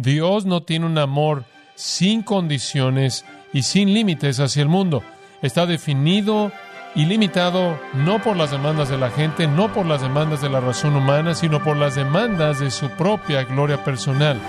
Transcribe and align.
Dios 0.00 0.46
no 0.46 0.62
tiene 0.62 0.86
un 0.86 0.96
amor 0.96 1.44
sin 1.74 2.22
condiciones 2.22 3.24
y 3.52 3.62
sin 3.62 3.92
límites 3.92 4.38
hacia 4.38 4.62
el 4.62 4.68
mundo. 4.68 5.02
Está 5.42 5.66
definido 5.66 6.52
y 6.94 7.04
limitado 7.04 7.76
no 7.94 8.22
por 8.22 8.36
las 8.36 8.52
demandas 8.52 8.88
de 8.88 8.96
la 8.96 9.10
gente, 9.10 9.48
no 9.48 9.72
por 9.72 9.86
las 9.86 10.00
demandas 10.00 10.40
de 10.40 10.50
la 10.50 10.60
razón 10.60 10.94
humana, 10.94 11.34
sino 11.34 11.64
por 11.64 11.76
las 11.76 11.96
demandas 11.96 12.60
de 12.60 12.70
su 12.70 12.88
propia 12.90 13.42
gloria 13.42 13.82
personal. 13.82 14.40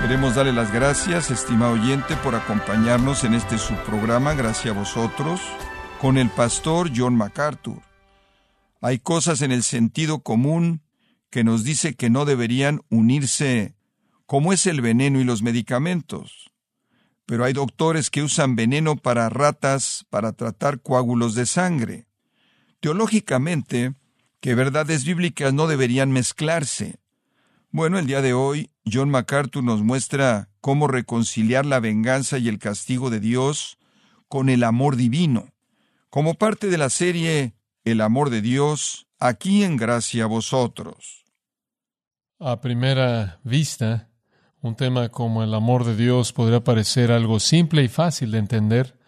Queremos 0.00 0.36
darle 0.36 0.52
las 0.52 0.72
gracias, 0.72 1.32
estimado 1.32 1.72
oyente, 1.72 2.14
por 2.22 2.36
acompañarnos 2.36 3.24
en 3.24 3.34
este 3.34 3.58
subprograma, 3.58 4.34
gracias 4.34 4.74
a 4.74 4.78
vosotros, 4.78 5.40
con 6.00 6.16
el 6.16 6.30
pastor 6.30 6.90
John 6.94 7.16
MacArthur. 7.16 7.82
Hay 8.80 9.00
cosas 9.00 9.42
en 9.42 9.50
el 9.50 9.64
sentido 9.64 10.20
común 10.20 10.82
que 11.30 11.42
nos 11.42 11.64
dice 11.64 11.94
que 11.94 12.08
no 12.08 12.24
deberían 12.24 12.82
unirse, 12.88 13.74
como 14.26 14.52
es 14.52 14.66
el 14.66 14.80
veneno 14.80 15.20
y 15.20 15.24
los 15.24 15.42
medicamentos. 15.42 16.52
Pero 17.26 17.44
hay 17.44 17.52
doctores 17.52 18.10
que 18.10 18.22
usan 18.22 18.54
veneno 18.54 18.96
para 18.96 19.28
ratas 19.28 20.06
para 20.08 20.32
tratar 20.32 20.80
coágulos 20.80 21.34
de 21.34 21.46
sangre. 21.46 22.06
Teológicamente, 22.80 23.94
que 24.40 24.54
verdades 24.54 25.04
bíblicas 25.04 25.52
no 25.52 25.66
deberían 25.66 26.12
mezclarse. 26.12 27.00
Bueno, 27.70 27.98
el 27.98 28.06
día 28.06 28.22
de 28.22 28.32
hoy 28.32 28.70
John 28.90 29.10
MacArthur 29.10 29.64
nos 29.64 29.82
muestra 29.82 30.48
cómo 30.60 30.86
reconciliar 30.86 31.66
la 31.66 31.80
venganza 31.80 32.38
y 32.38 32.48
el 32.48 32.58
castigo 32.58 33.10
de 33.10 33.20
Dios 33.20 33.78
con 34.28 34.48
el 34.48 34.62
amor 34.62 34.96
divino, 34.96 35.52
como 36.10 36.34
parte 36.34 36.68
de 36.68 36.78
la 36.78 36.90
serie 36.90 37.54
El 37.84 38.00
amor 38.00 38.30
de 38.30 38.40
Dios, 38.40 39.06
aquí 39.18 39.62
en 39.62 39.76
gracia 39.76 40.24
a 40.24 40.26
vosotros. 40.26 41.24
A 42.38 42.60
primera 42.60 43.40
vista, 43.44 44.08
un 44.60 44.74
tema 44.74 45.08
como 45.10 45.42
el 45.42 45.54
amor 45.54 45.84
de 45.84 45.96
Dios 45.96 46.32
podría 46.32 46.64
parecer 46.64 47.12
algo 47.12 47.40
simple 47.40 47.82
y 47.82 47.88
fácil 47.88 48.30
de 48.30 48.38
entender, 48.38 48.98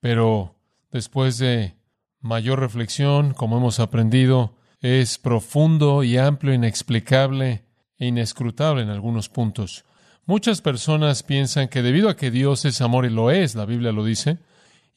pero 0.00 0.56
después 0.90 1.38
de 1.38 1.76
mayor 2.20 2.60
reflexión, 2.60 3.34
como 3.34 3.58
hemos 3.58 3.80
aprendido, 3.80 4.56
es 4.80 5.18
profundo 5.18 6.02
y 6.02 6.16
amplio, 6.16 6.54
inexplicable 6.54 7.64
e 7.98 8.06
inescrutable 8.06 8.82
en 8.82 8.90
algunos 8.90 9.28
puntos. 9.28 9.84
Muchas 10.24 10.60
personas 10.60 11.22
piensan 11.22 11.68
que 11.68 11.82
debido 11.82 12.08
a 12.08 12.16
que 12.16 12.30
Dios 12.30 12.64
es 12.64 12.80
amor 12.80 13.06
y 13.06 13.10
lo 13.10 13.30
es, 13.30 13.54
la 13.54 13.64
Biblia 13.64 13.92
lo 13.92 14.04
dice, 14.04 14.38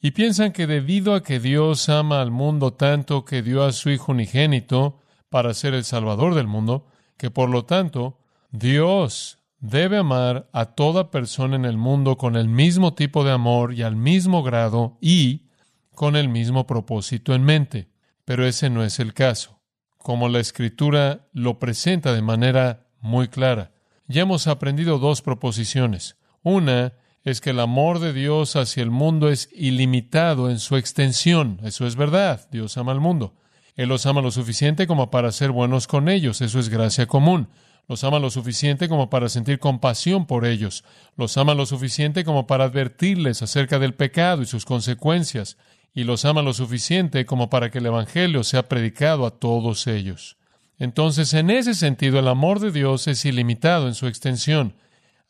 y 0.04 0.10
piensan 0.10 0.50
que 0.50 0.66
debido 0.66 1.14
a 1.14 1.22
que 1.22 1.38
Dios 1.38 1.88
ama 1.88 2.20
al 2.20 2.32
mundo 2.32 2.72
tanto 2.72 3.24
que 3.24 3.40
dio 3.40 3.62
a 3.62 3.70
su 3.70 3.88
Hijo 3.88 4.10
unigénito 4.10 4.98
para 5.30 5.54
ser 5.54 5.74
el 5.74 5.84
Salvador 5.84 6.34
del 6.34 6.48
mundo, 6.48 6.88
que 7.16 7.30
por 7.30 7.48
lo 7.48 7.64
tanto 7.64 8.18
Dios 8.50 9.38
debe 9.60 9.98
amar 9.98 10.50
a 10.52 10.66
toda 10.66 11.12
persona 11.12 11.54
en 11.54 11.64
el 11.64 11.78
mundo 11.78 12.16
con 12.16 12.34
el 12.34 12.48
mismo 12.48 12.94
tipo 12.94 13.22
de 13.22 13.30
amor 13.30 13.74
y 13.74 13.82
al 13.82 13.94
mismo 13.94 14.42
grado 14.42 14.98
y 15.00 15.46
con 15.94 16.16
el 16.16 16.28
mismo 16.28 16.66
propósito 16.66 17.32
en 17.32 17.44
mente. 17.44 17.88
Pero 18.24 18.44
ese 18.44 18.70
no 18.70 18.82
es 18.82 18.98
el 18.98 19.14
caso. 19.14 19.60
Como 19.98 20.28
la 20.28 20.40
Escritura 20.40 21.28
lo 21.32 21.60
presenta 21.60 22.12
de 22.12 22.22
manera 22.22 22.88
muy 23.00 23.28
clara. 23.28 23.70
Ya 24.08 24.22
hemos 24.22 24.48
aprendido 24.48 24.98
dos 24.98 25.22
proposiciones. 25.22 26.16
Una 26.42 26.94
es 27.24 27.40
que 27.40 27.50
el 27.50 27.60
amor 27.60 28.00
de 28.00 28.12
Dios 28.12 28.56
hacia 28.56 28.82
el 28.82 28.90
mundo 28.90 29.28
es 29.28 29.48
ilimitado 29.52 30.50
en 30.50 30.58
su 30.58 30.76
extensión. 30.76 31.60
Eso 31.62 31.86
es 31.86 31.94
verdad. 31.94 32.48
Dios 32.50 32.76
ama 32.76 32.92
al 32.92 33.00
mundo. 33.00 33.34
Él 33.76 33.88
los 33.88 34.06
ama 34.06 34.20
lo 34.20 34.30
suficiente 34.30 34.86
como 34.86 35.10
para 35.10 35.30
ser 35.30 35.52
buenos 35.52 35.86
con 35.86 36.08
ellos. 36.08 36.40
Eso 36.40 36.58
es 36.58 36.68
gracia 36.68 37.06
común. 37.06 37.48
Los 37.88 38.04
ama 38.04 38.18
lo 38.18 38.30
suficiente 38.30 38.88
como 38.88 39.08
para 39.08 39.28
sentir 39.28 39.58
compasión 39.58 40.26
por 40.26 40.44
ellos. 40.44 40.84
Los 41.16 41.36
ama 41.36 41.54
lo 41.54 41.64
suficiente 41.64 42.24
como 42.24 42.46
para 42.46 42.64
advertirles 42.64 43.42
acerca 43.42 43.78
del 43.78 43.94
pecado 43.94 44.42
y 44.42 44.46
sus 44.46 44.64
consecuencias. 44.64 45.56
Y 45.94 46.04
los 46.04 46.24
ama 46.24 46.42
lo 46.42 46.54
suficiente 46.54 47.24
como 47.24 47.50
para 47.50 47.70
que 47.70 47.78
el 47.78 47.86
Evangelio 47.86 48.44
sea 48.44 48.68
predicado 48.68 49.26
a 49.26 49.38
todos 49.38 49.86
ellos. 49.86 50.36
Entonces, 50.78 51.32
en 51.34 51.50
ese 51.50 51.74
sentido, 51.74 52.18
el 52.18 52.26
amor 52.26 52.58
de 52.58 52.72
Dios 52.72 53.06
es 53.06 53.24
ilimitado 53.24 53.86
en 53.86 53.94
su 53.94 54.08
extensión, 54.08 54.74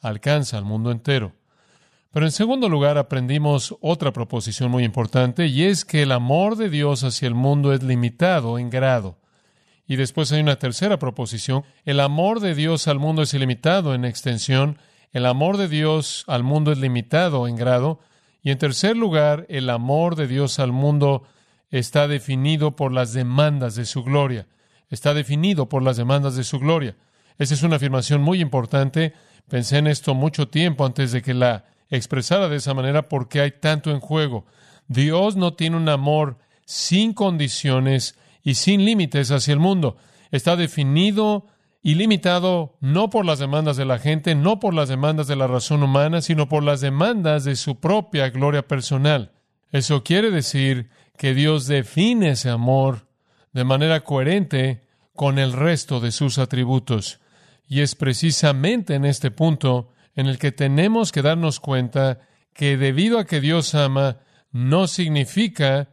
alcanza 0.00 0.56
al 0.56 0.64
mundo 0.64 0.90
entero. 0.90 1.34
Pero 2.12 2.26
en 2.26 2.32
segundo 2.32 2.68
lugar, 2.68 2.98
aprendimos 2.98 3.76
otra 3.80 4.12
proposición 4.12 4.70
muy 4.70 4.84
importante, 4.84 5.46
y 5.46 5.64
es 5.64 5.84
que 5.84 6.02
el 6.02 6.12
amor 6.12 6.56
de 6.56 6.68
Dios 6.68 7.04
hacia 7.04 7.26
el 7.26 7.34
mundo 7.34 7.72
es 7.72 7.82
limitado 7.82 8.58
en 8.58 8.70
grado. 8.70 9.16
Y 9.86 9.96
después 9.96 10.30
hay 10.32 10.40
una 10.40 10.56
tercera 10.56 10.98
proposición, 10.98 11.64
el 11.84 12.00
amor 12.00 12.40
de 12.40 12.54
Dios 12.54 12.86
al 12.88 12.98
mundo 12.98 13.22
es 13.22 13.34
ilimitado 13.34 13.94
en 13.94 14.04
extensión, 14.04 14.78
el 15.12 15.26
amor 15.26 15.56
de 15.56 15.68
Dios 15.68 16.24
al 16.28 16.42
mundo 16.42 16.72
es 16.72 16.78
limitado 16.78 17.48
en 17.48 17.56
grado, 17.56 18.00
y 18.42 18.50
en 18.50 18.58
tercer 18.58 18.96
lugar, 18.96 19.46
el 19.48 19.70
amor 19.70 20.16
de 20.16 20.26
Dios 20.26 20.58
al 20.58 20.72
mundo 20.72 21.24
está 21.70 22.08
definido 22.08 22.76
por 22.76 22.92
las 22.92 23.12
demandas 23.12 23.74
de 23.74 23.84
su 23.86 24.04
gloria 24.04 24.46
está 24.92 25.14
definido 25.14 25.70
por 25.70 25.82
las 25.82 25.96
demandas 25.96 26.36
de 26.36 26.44
su 26.44 26.58
gloria. 26.58 26.96
Esa 27.38 27.54
es 27.54 27.62
una 27.62 27.76
afirmación 27.76 28.20
muy 28.20 28.40
importante. 28.40 29.14
Pensé 29.48 29.78
en 29.78 29.86
esto 29.86 30.14
mucho 30.14 30.48
tiempo 30.48 30.84
antes 30.84 31.12
de 31.12 31.22
que 31.22 31.32
la 31.32 31.64
expresara 31.92 32.48
de 32.48 32.56
esa 32.56 32.74
manera 32.74 33.08
porque 33.08 33.40
hay 33.40 33.52
tanto 33.52 33.90
en 33.90 34.00
juego. 34.00 34.46
Dios 34.88 35.36
no 35.36 35.54
tiene 35.54 35.76
un 35.76 35.88
amor 35.88 36.38
sin 36.64 37.12
condiciones 37.12 38.18
y 38.42 38.54
sin 38.54 38.84
límites 38.84 39.30
hacia 39.30 39.52
el 39.52 39.60
mundo. 39.60 39.96
Está 40.30 40.56
definido 40.56 41.46
y 41.82 41.94
limitado 41.94 42.76
no 42.80 43.10
por 43.10 43.24
las 43.26 43.38
demandas 43.38 43.76
de 43.76 43.84
la 43.84 43.98
gente, 43.98 44.34
no 44.34 44.58
por 44.58 44.72
las 44.72 44.88
demandas 44.88 45.26
de 45.26 45.36
la 45.36 45.46
razón 45.46 45.82
humana, 45.82 46.22
sino 46.22 46.48
por 46.48 46.62
las 46.62 46.80
demandas 46.80 47.44
de 47.44 47.56
su 47.56 47.78
propia 47.78 48.30
gloria 48.30 48.66
personal. 48.66 49.32
Eso 49.70 50.02
quiere 50.02 50.30
decir 50.30 50.90
que 51.18 51.34
Dios 51.34 51.66
define 51.66 52.30
ese 52.30 52.50
amor 52.50 53.06
de 53.52 53.64
manera 53.64 54.02
coherente 54.04 54.86
con 55.14 55.38
el 55.38 55.52
resto 55.52 56.00
de 56.00 56.12
sus 56.12 56.38
atributos. 56.38 57.20
Y 57.68 57.80
es 57.80 57.94
precisamente 57.94 58.94
en 58.94 59.04
este 59.04 59.30
punto 59.30 59.90
en 60.14 60.26
el 60.26 60.38
que 60.38 60.52
tenemos 60.52 61.12
que 61.12 61.22
darnos 61.22 61.60
cuenta 61.60 62.20
que 62.52 62.76
debido 62.76 63.18
a 63.18 63.24
que 63.24 63.40
Dios 63.40 63.74
ama, 63.74 64.18
no 64.50 64.86
significa 64.86 65.88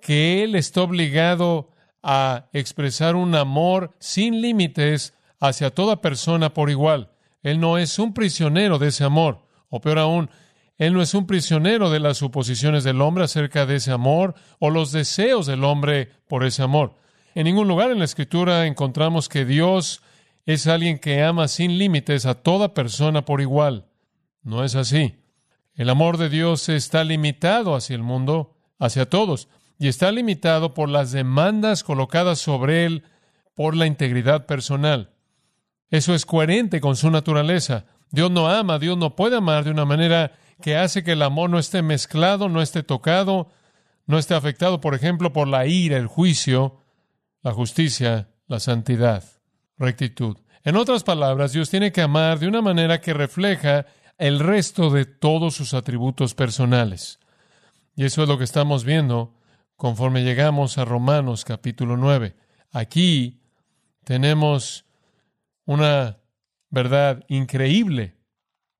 que 0.00 0.44
Él 0.44 0.54
está 0.54 0.82
obligado 0.82 1.70
a 2.02 2.46
expresar 2.52 3.16
un 3.16 3.34
amor 3.34 3.96
sin 3.98 4.40
límites 4.40 5.14
hacia 5.40 5.70
toda 5.70 6.00
persona 6.00 6.54
por 6.54 6.70
igual. 6.70 7.10
Él 7.42 7.60
no 7.60 7.78
es 7.78 7.98
un 7.98 8.14
prisionero 8.14 8.78
de 8.78 8.88
ese 8.88 9.04
amor, 9.04 9.44
o 9.68 9.80
peor 9.80 9.98
aún, 9.98 10.30
Él 10.76 10.94
no 10.94 11.02
es 11.02 11.14
un 11.14 11.26
prisionero 11.26 11.90
de 11.90 12.00
las 12.00 12.18
suposiciones 12.18 12.84
del 12.84 13.00
hombre 13.00 13.24
acerca 13.24 13.66
de 13.66 13.76
ese 13.76 13.90
amor 13.90 14.34
o 14.60 14.70
los 14.70 14.92
deseos 14.92 15.46
del 15.46 15.64
hombre 15.64 16.10
por 16.28 16.44
ese 16.44 16.62
amor. 16.62 16.94
En 17.34 17.44
ningún 17.44 17.68
lugar 17.68 17.90
en 17.90 17.98
la 17.98 18.04
Escritura 18.04 18.66
encontramos 18.66 19.28
que 19.28 19.44
Dios 19.44 20.02
es 20.48 20.66
alguien 20.66 20.98
que 20.98 21.22
ama 21.22 21.46
sin 21.46 21.76
límites 21.76 22.24
a 22.24 22.32
toda 22.32 22.72
persona 22.72 23.26
por 23.26 23.42
igual. 23.42 23.84
No 24.42 24.64
es 24.64 24.76
así. 24.76 25.16
El 25.74 25.90
amor 25.90 26.16
de 26.16 26.30
Dios 26.30 26.70
está 26.70 27.04
limitado 27.04 27.74
hacia 27.74 27.94
el 27.94 28.02
mundo, 28.02 28.56
hacia 28.78 29.10
todos, 29.10 29.48
y 29.78 29.88
está 29.88 30.10
limitado 30.10 30.72
por 30.72 30.88
las 30.88 31.12
demandas 31.12 31.84
colocadas 31.84 32.38
sobre 32.38 32.86
él 32.86 33.04
por 33.54 33.76
la 33.76 33.84
integridad 33.84 34.46
personal. 34.46 35.10
Eso 35.90 36.14
es 36.14 36.24
coherente 36.24 36.80
con 36.80 36.96
su 36.96 37.10
naturaleza. 37.10 37.84
Dios 38.10 38.30
no 38.30 38.48
ama, 38.48 38.78
Dios 38.78 38.96
no 38.96 39.16
puede 39.16 39.36
amar 39.36 39.64
de 39.64 39.70
una 39.70 39.84
manera 39.84 40.32
que 40.62 40.78
hace 40.78 41.04
que 41.04 41.12
el 41.12 41.20
amor 41.20 41.50
no 41.50 41.58
esté 41.58 41.82
mezclado, 41.82 42.48
no 42.48 42.62
esté 42.62 42.82
tocado, 42.82 43.50
no 44.06 44.16
esté 44.16 44.34
afectado, 44.34 44.80
por 44.80 44.94
ejemplo, 44.94 45.30
por 45.30 45.46
la 45.46 45.66
ira, 45.66 45.98
el 45.98 46.06
juicio, 46.06 46.80
la 47.42 47.52
justicia, 47.52 48.30
la 48.46 48.60
santidad, 48.60 49.37
rectitud. 49.78 50.36
En 50.64 50.76
otras 50.76 51.04
palabras, 51.04 51.52
Dios 51.52 51.70
tiene 51.70 51.92
que 51.92 52.02
amar 52.02 52.38
de 52.38 52.48
una 52.48 52.62
manera 52.62 53.00
que 53.00 53.14
refleja 53.14 53.86
el 54.18 54.40
resto 54.40 54.90
de 54.90 55.04
todos 55.06 55.54
sus 55.54 55.74
atributos 55.74 56.34
personales. 56.34 57.20
Y 57.94 58.04
eso 58.04 58.22
es 58.22 58.28
lo 58.28 58.38
que 58.38 58.44
estamos 58.44 58.84
viendo 58.84 59.34
conforme 59.76 60.24
llegamos 60.24 60.76
a 60.78 60.84
Romanos 60.84 61.44
capítulo 61.44 61.96
9. 61.96 62.34
Aquí 62.72 63.40
tenemos 64.04 64.84
una 65.64 66.18
verdad 66.70 67.24
increíble, 67.28 68.16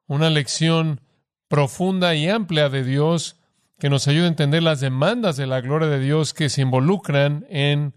una 0.06 0.28
lección 0.30 1.00
profunda 1.48 2.14
y 2.14 2.28
amplia 2.28 2.68
de 2.68 2.84
Dios 2.84 3.36
que 3.78 3.90
nos 3.90 4.08
ayuda 4.08 4.24
a 4.24 4.28
entender 4.28 4.62
las 4.62 4.80
demandas 4.80 5.36
de 5.36 5.46
la 5.46 5.60
gloria 5.60 5.88
de 5.88 6.00
Dios 6.00 6.34
que 6.34 6.48
se 6.48 6.62
involucran 6.62 7.46
en 7.48 7.94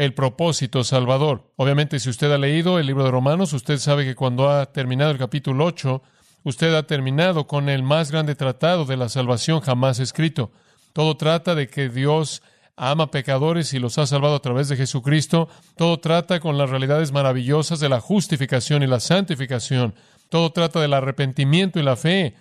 el 0.00 0.14
propósito 0.14 0.82
salvador. 0.82 1.52
Obviamente, 1.56 2.00
si 2.00 2.08
usted 2.08 2.32
ha 2.32 2.38
leído 2.38 2.78
el 2.78 2.86
libro 2.86 3.04
de 3.04 3.10
Romanos, 3.10 3.52
usted 3.52 3.76
sabe 3.76 4.06
que 4.06 4.14
cuando 4.14 4.48
ha 4.48 4.72
terminado 4.72 5.10
el 5.10 5.18
capítulo 5.18 5.66
8, 5.66 6.02
usted 6.42 6.74
ha 6.74 6.86
terminado 6.86 7.46
con 7.46 7.68
el 7.68 7.82
más 7.82 8.10
grande 8.10 8.34
tratado 8.34 8.86
de 8.86 8.96
la 8.96 9.10
salvación 9.10 9.60
jamás 9.60 9.98
escrito. 9.98 10.52
Todo 10.94 11.18
trata 11.18 11.54
de 11.54 11.68
que 11.68 11.90
Dios 11.90 12.42
ama 12.76 13.10
pecadores 13.10 13.74
y 13.74 13.78
los 13.78 13.98
ha 13.98 14.06
salvado 14.06 14.36
a 14.36 14.40
través 14.40 14.70
de 14.70 14.76
Jesucristo. 14.78 15.50
Todo 15.76 16.00
trata 16.00 16.40
con 16.40 16.56
las 16.56 16.70
realidades 16.70 17.12
maravillosas 17.12 17.78
de 17.78 17.90
la 17.90 18.00
justificación 18.00 18.82
y 18.82 18.86
la 18.86 19.00
santificación. 19.00 19.94
Todo 20.30 20.50
trata 20.50 20.80
del 20.80 20.94
arrepentimiento 20.94 21.78
y 21.78 21.82
la 21.82 21.96
fe. 21.96 22.36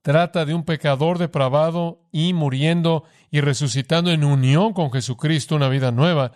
Trata 0.00 0.46
de 0.46 0.54
un 0.54 0.64
pecador 0.64 1.18
depravado 1.18 1.98
y 2.10 2.32
muriendo 2.32 3.04
y 3.30 3.42
resucitando 3.42 4.10
en 4.10 4.24
unión 4.24 4.72
con 4.72 4.90
Jesucristo 4.90 5.56
una 5.56 5.68
vida 5.68 5.92
nueva. 5.92 6.32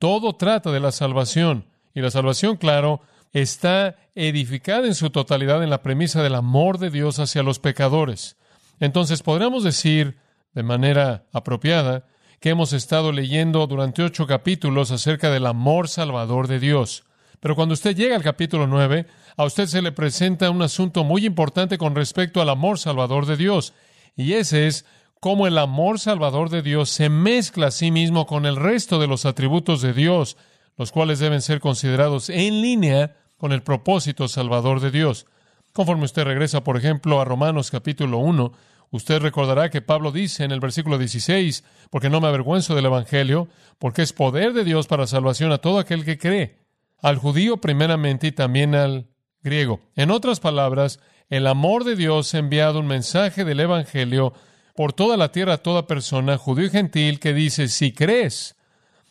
Todo 0.00 0.32
trata 0.32 0.72
de 0.72 0.80
la 0.80 0.92
salvación. 0.92 1.66
Y 1.94 2.00
la 2.00 2.10
salvación, 2.10 2.56
claro, 2.56 3.02
está 3.34 3.96
edificada 4.14 4.86
en 4.86 4.94
su 4.94 5.10
totalidad 5.10 5.62
en 5.62 5.68
la 5.68 5.82
premisa 5.82 6.22
del 6.22 6.36
amor 6.36 6.78
de 6.78 6.88
Dios 6.88 7.18
hacia 7.18 7.42
los 7.42 7.58
pecadores. 7.58 8.38
Entonces 8.80 9.22
podríamos 9.22 9.62
decir 9.62 10.16
de 10.54 10.62
manera 10.62 11.26
apropiada 11.34 12.06
que 12.40 12.48
hemos 12.48 12.72
estado 12.72 13.12
leyendo 13.12 13.66
durante 13.66 14.02
ocho 14.02 14.26
capítulos 14.26 14.90
acerca 14.90 15.30
del 15.30 15.44
amor 15.44 15.86
salvador 15.86 16.48
de 16.48 16.60
Dios. 16.60 17.04
Pero 17.38 17.54
cuando 17.54 17.74
usted 17.74 17.94
llega 17.94 18.16
al 18.16 18.22
capítulo 18.22 18.66
nueve, 18.66 19.04
a 19.36 19.44
usted 19.44 19.66
se 19.66 19.82
le 19.82 19.92
presenta 19.92 20.48
un 20.48 20.62
asunto 20.62 21.04
muy 21.04 21.26
importante 21.26 21.76
con 21.76 21.94
respecto 21.94 22.40
al 22.40 22.48
amor 22.48 22.78
salvador 22.78 23.26
de 23.26 23.36
Dios. 23.36 23.74
Y 24.16 24.32
ese 24.32 24.66
es 24.66 24.86
cómo 25.20 25.46
el 25.46 25.58
amor 25.58 25.98
salvador 26.00 26.50
de 26.50 26.62
Dios 26.62 26.90
se 26.90 27.08
mezcla 27.08 27.68
a 27.68 27.70
sí 27.70 27.90
mismo 27.90 28.26
con 28.26 28.46
el 28.46 28.56
resto 28.56 28.98
de 28.98 29.06
los 29.06 29.26
atributos 29.26 29.82
de 29.82 29.92
Dios, 29.92 30.36
los 30.76 30.92
cuales 30.92 31.18
deben 31.18 31.42
ser 31.42 31.60
considerados 31.60 32.30
en 32.30 32.62
línea 32.62 33.16
con 33.36 33.52
el 33.52 33.62
propósito 33.62 34.28
salvador 34.28 34.80
de 34.80 34.90
Dios. 34.90 35.26
Conforme 35.72 36.04
usted 36.04 36.24
regresa, 36.24 36.64
por 36.64 36.76
ejemplo, 36.76 37.20
a 37.20 37.24
Romanos 37.24 37.70
capítulo 37.70 38.18
1, 38.18 38.52
Usted 38.92 39.20
recordará 39.20 39.70
que 39.70 39.82
Pablo 39.82 40.10
dice 40.10 40.42
en 40.42 40.50
el 40.50 40.58
versículo 40.58 40.98
16, 40.98 41.64
porque 41.90 42.10
no 42.10 42.20
me 42.20 42.26
avergüenzo 42.26 42.74
del 42.74 42.86
Evangelio, 42.86 43.48
porque 43.78 44.02
es 44.02 44.12
poder 44.12 44.52
de 44.52 44.64
Dios 44.64 44.88
para 44.88 45.06
salvación 45.06 45.52
a 45.52 45.58
todo 45.58 45.78
aquel 45.78 46.04
que 46.04 46.18
cree, 46.18 46.58
al 47.00 47.16
judío 47.16 47.58
primeramente 47.58 48.26
y 48.26 48.32
también 48.32 48.74
al 48.74 49.06
griego. 49.42 49.80
En 49.94 50.10
otras 50.10 50.40
palabras, 50.40 50.98
el 51.28 51.46
amor 51.46 51.84
de 51.84 51.94
Dios 51.94 52.34
ha 52.34 52.38
enviado 52.38 52.80
un 52.80 52.88
mensaje 52.88 53.44
del 53.44 53.60
Evangelio 53.60 54.32
por 54.80 54.94
toda 54.94 55.18
la 55.18 55.30
tierra 55.30 55.58
toda 55.58 55.86
persona, 55.86 56.38
judío 56.38 56.64
y 56.64 56.70
gentil, 56.70 57.20
que 57.20 57.34
dice, 57.34 57.68
si 57.68 57.92
crees, 57.92 58.56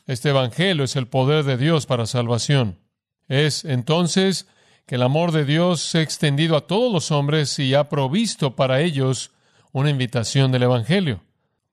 este 0.08 0.30
Evangelio 0.30 0.84
es 0.84 0.96
el 0.96 1.08
poder 1.08 1.44
de 1.44 1.58
Dios 1.58 1.86
para 1.86 2.08
salvación. 2.08 2.80
Es 3.28 3.66
entonces 3.66 4.48
que 4.88 4.96
el 4.96 5.04
amor 5.04 5.32
de 5.32 5.46
Dios 5.46 5.82
se 5.82 6.00
ha 6.00 6.02
extendido 6.02 6.58
a 6.58 6.66
todos 6.66 6.92
los 6.92 7.12
hombres 7.12 7.60
y 7.60 7.76
ha 7.76 7.88
provisto 7.88 8.56
para 8.56 8.82
ellos 8.82 9.30
una 9.72 9.92
invitación 9.92 10.52
del 10.52 10.64
Evangelio. 10.64 11.22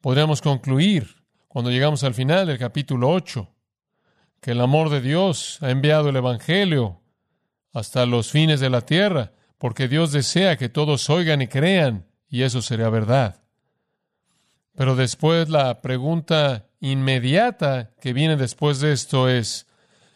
Podríamos 0.02 0.42
concluir, 0.42 1.22
cuando 1.49 1.70
llegamos 1.70 2.04
al 2.04 2.12
final 2.12 2.49
del 2.49 2.58
capítulo 2.58 3.08
8, 3.08 3.49
que 4.42 4.50
el 4.50 4.60
amor 4.60 4.90
de 4.90 5.00
Dios 5.00 5.56
ha 5.62 5.70
enviado 5.70 6.10
el 6.10 6.16
Evangelio 6.16 7.00
hasta 7.72 8.04
los 8.04 8.31
fines 8.31 8.60
de 8.60 8.69
la 8.69 8.82
tierra, 8.82 9.32
porque 9.56 9.88
Dios 9.88 10.12
desea 10.12 10.58
que 10.58 10.69
todos 10.69 11.08
oigan 11.08 11.40
y 11.40 11.49
crean, 11.49 12.04
y 12.28 12.42
eso 12.42 12.60
sería 12.60 12.90
verdad. 12.90 13.45
Pero 14.76 14.94
después 14.94 15.49
la 15.49 15.81
pregunta 15.81 16.67
inmediata 16.81 17.90
que 18.00 18.12
viene 18.12 18.37
después 18.37 18.81
de 18.81 18.93
esto 18.93 19.28
es, 19.28 19.67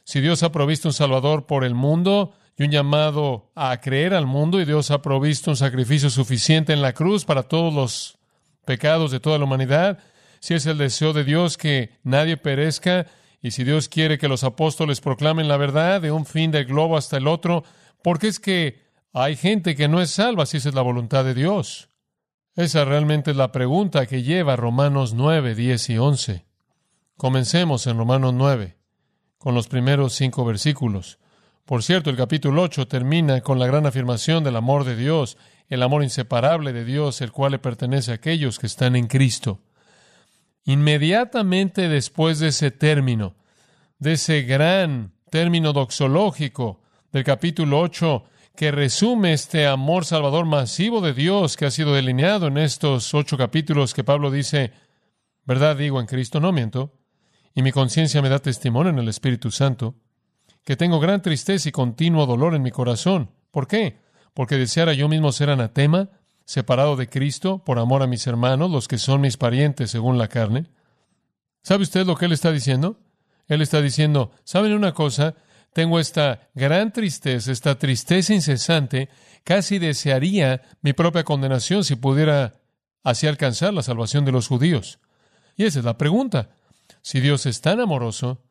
si 0.05 0.21
Dios 0.21 0.43
ha 0.43 0.53
provisto 0.53 0.89
un 0.89 0.93
Salvador 0.93 1.47
por 1.47 1.65
el 1.65 1.75
mundo, 1.75 2.35
y 2.61 2.65
un 2.65 2.71
llamado 2.71 3.51
a 3.55 3.81
creer 3.81 4.13
al 4.13 4.27
mundo 4.27 4.61
y 4.61 4.67
Dios 4.67 4.91
ha 4.91 5.01
provisto 5.01 5.51
un 5.51 5.57
sacrificio 5.57 6.11
suficiente 6.11 6.75
en 6.75 6.83
la 6.83 6.93
cruz 6.93 7.25
para 7.25 7.45
todos 7.45 7.73
los 7.73 8.19
pecados 8.67 9.11
de 9.11 9.19
toda 9.19 9.39
la 9.39 9.45
humanidad. 9.45 9.99
Si 10.41 10.53
es 10.53 10.67
el 10.67 10.77
deseo 10.77 11.15
de 11.15 11.25
Dios 11.25 11.57
que 11.57 11.99
nadie 12.03 12.37
perezca 12.37 13.07
y 13.41 13.53
si 13.53 13.65
Dios 13.65 13.89
quiere 13.89 14.19
que 14.19 14.29
los 14.29 14.45
apóstoles 14.45 15.01
proclamen 15.01 15.49
la 15.49 15.57
verdad 15.57 16.03
de 16.03 16.11
un 16.11 16.27
fin 16.27 16.51
del 16.51 16.67
globo 16.67 16.99
hasta 16.99 17.17
el 17.17 17.29
otro, 17.29 17.65
porque 18.03 18.29
es 18.29 18.39
que 18.39 18.83
hay 19.15 19.37
gente 19.37 19.75
que 19.75 19.89
no 19.89 20.03
es 20.03 20.11
salva 20.11 20.45
si 20.45 20.59
esa 20.59 20.69
es 20.69 20.75
la 20.75 20.83
voluntad 20.83 21.25
de 21.25 21.33
Dios. 21.33 21.90
Esa 22.61 22.85
realmente 22.85 23.31
es 23.31 23.39
la 23.39 23.53
pregunta 23.53 24.05
que 24.05 24.23
lleva 24.23 24.55
Romanos 24.55 25.15
9, 25.15 25.55
10 25.55 25.89
y 25.89 25.97
11. 25.97 26.45
Comencemos 27.17 27.87
en 27.87 27.97
Romanos 27.97 28.35
9, 28.35 28.77
con 29.39 29.55
los 29.55 29.67
primeros 29.67 30.13
cinco 30.13 30.45
versículos. 30.45 31.19
Por 31.65 31.83
cierto, 31.83 32.11
el 32.11 32.19
capítulo 32.19 32.61
8 32.61 32.87
termina 32.87 33.41
con 33.41 33.59
la 33.59 33.67
gran 33.67 33.87
afirmación 33.87 34.45
del 34.45 34.57
amor 34.57 34.85
de 34.85 34.95
Dios, 34.95 35.39
el 35.71 35.83
amor 35.83 36.03
inseparable 36.03 36.75
de 36.75 36.85
Dios, 36.85 37.23
el 37.23 37.33
cual 37.33 37.53
le 37.53 37.59
pertenece 37.61 38.11
a 38.11 38.17
aquellos 38.17 38.59
que 38.59 38.67
están 38.67 38.95
en 38.95 39.07
Cristo. 39.07 39.61
Inmediatamente 40.65 41.89
después 41.89 42.41
de 42.41 42.49
ese 42.49 42.71
término, 42.71 43.37
de 43.99 44.13
ese 44.13 44.43
gran 44.43 45.15
término 45.31 45.73
doxológico 45.73 46.83
del 47.11 47.25
capítulo 47.25 47.81
8, 47.81 48.23
que 48.61 48.71
resume 48.71 49.33
este 49.33 49.67
amor 49.67 50.05
salvador 50.05 50.45
masivo 50.45 51.01
de 51.01 51.15
Dios 51.15 51.57
que 51.57 51.65
ha 51.65 51.71
sido 51.71 51.95
delineado 51.95 52.49
en 52.49 52.59
estos 52.59 53.15
ocho 53.15 53.39
capítulos 53.39 53.95
que 53.95 54.05
Pablo 54.05 54.31
dice, 54.31 54.73
verdad 55.47 55.77
digo 55.77 55.99
en 55.99 56.05
Cristo, 56.05 56.41
no 56.41 56.53
miento, 56.53 56.93
y 57.55 57.63
mi 57.63 57.73
conciencia 57.73 58.21
me 58.21 58.29
da 58.29 58.39
testimonio 58.39 58.91
en 58.91 58.99
el 58.99 59.09
Espíritu 59.09 59.51
Santo, 59.51 59.95
que 60.63 60.77
tengo 60.77 61.01
gran 61.01 61.23
tristeza 61.23 61.71
y 61.71 61.73
continuo 61.73 62.27
dolor 62.27 62.55
en 62.55 62.61
mi 62.61 62.71
corazón. 62.71 63.31
¿Por 63.51 63.67
qué? 63.67 63.99
Porque 64.35 64.59
deseara 64.59 64.93
yo 64.93 65.09
mismo 65.09 65.33
ser 65.33 65.49
anatema, 65.49 66.11
separado 66.45 66.97
de 66.97 67.09
Cristo, 67.09 67.65
por 67.65 67.79
amor 67.79 68.03
a 68.03 68.07
mis 68.07 68.27
hermanos, 68.27 68.71
los 68.71 68.89
que 68.89 68.99
son 68.99 69.23
mis 69.23 69.39
parientes 69.39 69.91
según 69.91 70.19
la 70.19 70.29
carne. 70.29 70.67
¿Sabe 71.63 71.85
usted 71.85 72.05
lo 72.05 72.15
que 72.15 72.27
él 72.27 72.33
está 72.33 72.53
diciendo? 72.53 72.99
Él 73.49 73.63
está 73.63 73.81
diciendo, 73.81 74.33
¿saben 74.45 74.75
una 74.75 74.93
cosa? 74.93 75.35
Tengo 75.73 76.01
esta 76.01 76.49
gran 76.55 76.93
tristeza, 76.93 77.53
esta 77.53 77.79
tristeza 77.79 78.35
incesante, 78.35 79.09
casi 79.45 79.79
desearía 79.79 80.63
mi 80.83 80.93
propia 80.93 81.25
condenación 81.25 81.85
si 81.85 81.97
pudiera 81.97 82.61
así 83.05 83.27
alcanzar 83.27 83.73
la 83.73 83.83
salvación 83.83 84.25
de 84.25 84.33
los 84.33 84.49
judíos. 84.49 84.99
Y 85.57 85.65
esa 85.65 85.79
es 85.79 85.85
la 85.85 85.97
pregunta. 85.97 86.51
Si 87.03 87.21
Dios 87.21 87.47
es 87.47 87.61
tan 87.61 87.81
amoroso, 87.81 88.43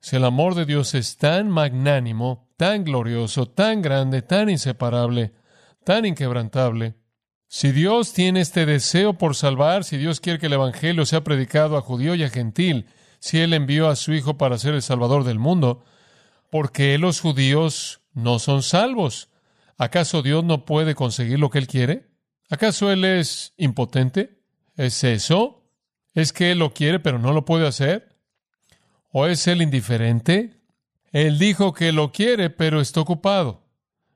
si 0.00 0.16
el 0.16 0.24
amor 0.24 0.54
de 0.54 0.64
Dios 0.64 0.94
es 0.94 1.16
tan 1.16 1.50
magnánimo, 1.50 2.48
tan 2.56 2.84
glorioso, 2.84 3.46
tan 3.46 3.82
grande, 3.82 4.22
tan 4.22 4.48
inseparable, 4.48 5.32
tan 5.84 6.06
inquebrantable, 6.06 6.94
si 7.48 7.72
Dios 7.72 8.12
tiene 8.12 8.40
este 8.40 8.64
deseo 8.64 9.14
por 9.14 9.34
salvar, 9.34 9.82
si 9.82 9.98
Dios 9.98 10.20
quiere 10.20 10.38
que 10.38 10.46
el 10.46 10.52
Evangelio 10.52 11.04
sea 11.04 11.24
predicado 11.24 11.76
a 11.76 11.80
judío 11.80 12.14
y 12.14 12.22
a 12.22 12.30
gentil, 12.30 12.86
si 13.18 13.40
Él 13.40 13.52
envió 13.54 13.88
a 13.88 13.96
su 13.96 14.12
Hijo 14.12 14.38
para 14.38 14.56
ser 14.56 14.74
el 14.74 14.82
Salvador 14.82 15.24
del 15.24 15.40
mundo, 15.40 15.82
¿por 16.50 16.72
qué 16.72 16.98
los 16.98 17.20
judíos 17.20 18.02
no 18.12 18.38
son 18.38 18.62
salvos? 18.62 19.28
¿Acaso 19.78 20.22
Dios 20.22 20.44
no 20.44 20.64
puede 20.64 20.94
conseguir 20.94 21.38
lo 21.38 21.50
que 21.50 21.58
Él 21.58 21.66
quiere? 21.66 22.10
¿Acaso 22.50 22.90
Él 22.90 23.04
es 23.04 23.54
impotente? 23.56 24.42
¿Es 24.76 25.04
eso? 25.04 25.64
¿Es 26.12 26.32
que 26.32 26.52
Él 26.52 26.58
lo 26.58 26.74
quiere 26.74 27.00
pero 27.00 27.18
no 27.18 27.32
lo 27.32 27.44
puede 27.44 27.66
hacer? 27.66 28.10
¿O 29.12 29.26
es 29.26 29.46
él 29.46 29.62
indiferente? 29.62 30.60
Él 31.12 31.38
dijo 31.38 31.72
que 31.72 31.92
lo 31.92 32.12
quiere, 32.12 32.50
pero 32.50 32.80
está 32.80 33.00
ocupado. 33.00 33.66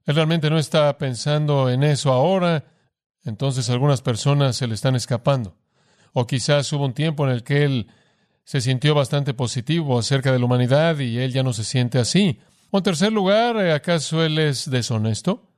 Él 0.07 0.15
realmente 0.15 0.51
no 0.51 0.59
está 0.59 0.97
pensando 0.99 1.69
en 1.69 1.83
eso 1.83 2.13
ahora, 2.13 2.65
entonces 3.25 3.69
algunas 3.71 4.03
personas 4.03 4.57
se 4.57 4.67
le 4.67 4.75
están 4.75 4.95
escapando. 4.95 5.57
O 6.13 6.27
quizás 6.27 6.73
hubo 6.73 6.85
un 6.85 6.93
tiempo 6.93 7.25
en 7.27 7.33
el 7.33 7.43
que 7.43 7.65
él 7.65 7.89
se 8.45 8.61
sintió 8.61 8.95
bastante 8.95 9.35
positivo 9.35 9.99
acerca 9.99 10.33
de 10.33 10.39
la 10.39 10.45
humanidad 10.45 10.99
y 10.99 11.19
él 11.19 11.33
ya 11.33 11.43
no 11.43 11.53
se 11.53 11.65
siente 11.65 11.99
así. 11.99 12.39
En 12.73 12.83
tercer 12.83 13.13
lugar, 13.13 13.57
¿acaso 13.57 14.25
él 14.25 14.39
es 14.39 14.71
deshonesto? 14.71 15.51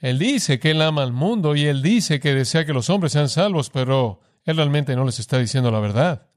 Él 0.00 0.18
dice 0.18 0.58
que 0.58 0.72
él 0.72 0.82
ama 0.82 1.02
al 1.02 1.12
mundo 1.12 1.56
y 1.56 1.64
él 1.64 1.82
dice 1.82 2.20
que 2.20 2.34
desea 2.34 2.64
que 2.64 2.72
los 2.72 2.90
hombres 2.90 3.12
sean 3.12 3.28
salvos, 3.28 3.70
pero 3.70 4.20
él 4.44 4.56
realmente 4.56 4.94
no 4.94 5.04
les 5.04 5.18
está 5.18 5.38
diciendo 5.38 5.70
la 5.70 5.80
verdad. 5.80 6.28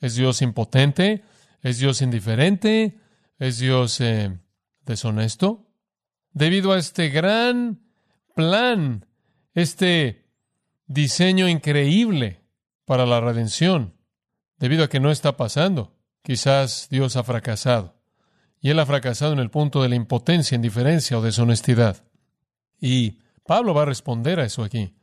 ¿Es 0.00 0.14
Dios 0.14 0.42
impotente? 0.42 1.22
¿Es 1.62 1.78
Dios 1.78 2.02
indiferente? 2.02 2.98
¿Es 3.38 3.58
Dios 3.58 4.00
eh, 4.00 4.38
deshonesto? 4.84 5.66
Debido 6.32 6.72
a 6.72 6.78
este 6.78 7.08
gran 7.08 7.80
plan, 8.34 9.06
este 9.54 10.26
diseño 10.86 11.48
increíble 11.48 12.42
para 12.84 13.06
la 13.06 13.20
redención, 13.20 13.94
debido 14.58 14.84
a 14.84 14.88
que 14.88 15.00
no 15.00 15.10
está 15.10 15.36
pasando, 15.36 15.94
quizás 16.22 16.88
Dios 16.90 17.16
ha 17.16 17.24
fracasado. 17.24 17.94
Y 18.60 18.70
Él 18.70 18.78
ha 18.80 18.86
fracasado 18.86 19.32
en 19.32 19.38
el 19.38 19.50
punto 19.50 19.82
de 19.82 19.88
la 19.88 19.94
impotencia, 19.94 20.56
indiferencia 20.56 21.18
o 21.18 21.22
deshonestidad. 21.22 22.04
Y 22.80 23.18
Pablo 23.44 23.74
va 23.74 23.82
a 23.82 23.86
responder 23.86 24.40
a 24.40 24.44
eso 24.44 24.62
aquí. 24.62 24.94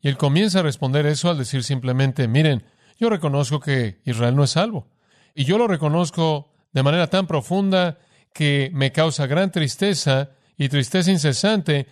Y 0.00 0.08
él 0.08 0.18
comienza 0.18 0.58
a 0.58 0.62
responder 0.62 1.06
eso 1.06 1.30
al 1.30 1.38
decir 1.38 1.64
simplemente, 1.64 2.28
miren, 2.28 2.64
yo 2.98 3.08
reconozco 3.08 3.60
que 3.60 4.00
Israel 4.04 4.36
no 4.36 4.44
es 4.44 4.50
salvo. 4.50 4.86
Y 5.34 5.44
yo 5.44 5.56
lo 5.56 5.66
reconozco 5.66 6.52
de 6.72 6.82
manera 6.82 7.08
tan 7.08 7.26
profunda 7.26 7.98
que 8.34 8.70
me 8.74 8.92
causa 8.92 9.26
gran 9.26 9.50
tristeza 9.50 10.32
y 10.58 10.68
tristeza 10.68 11.10
incesante, 11.10 11.86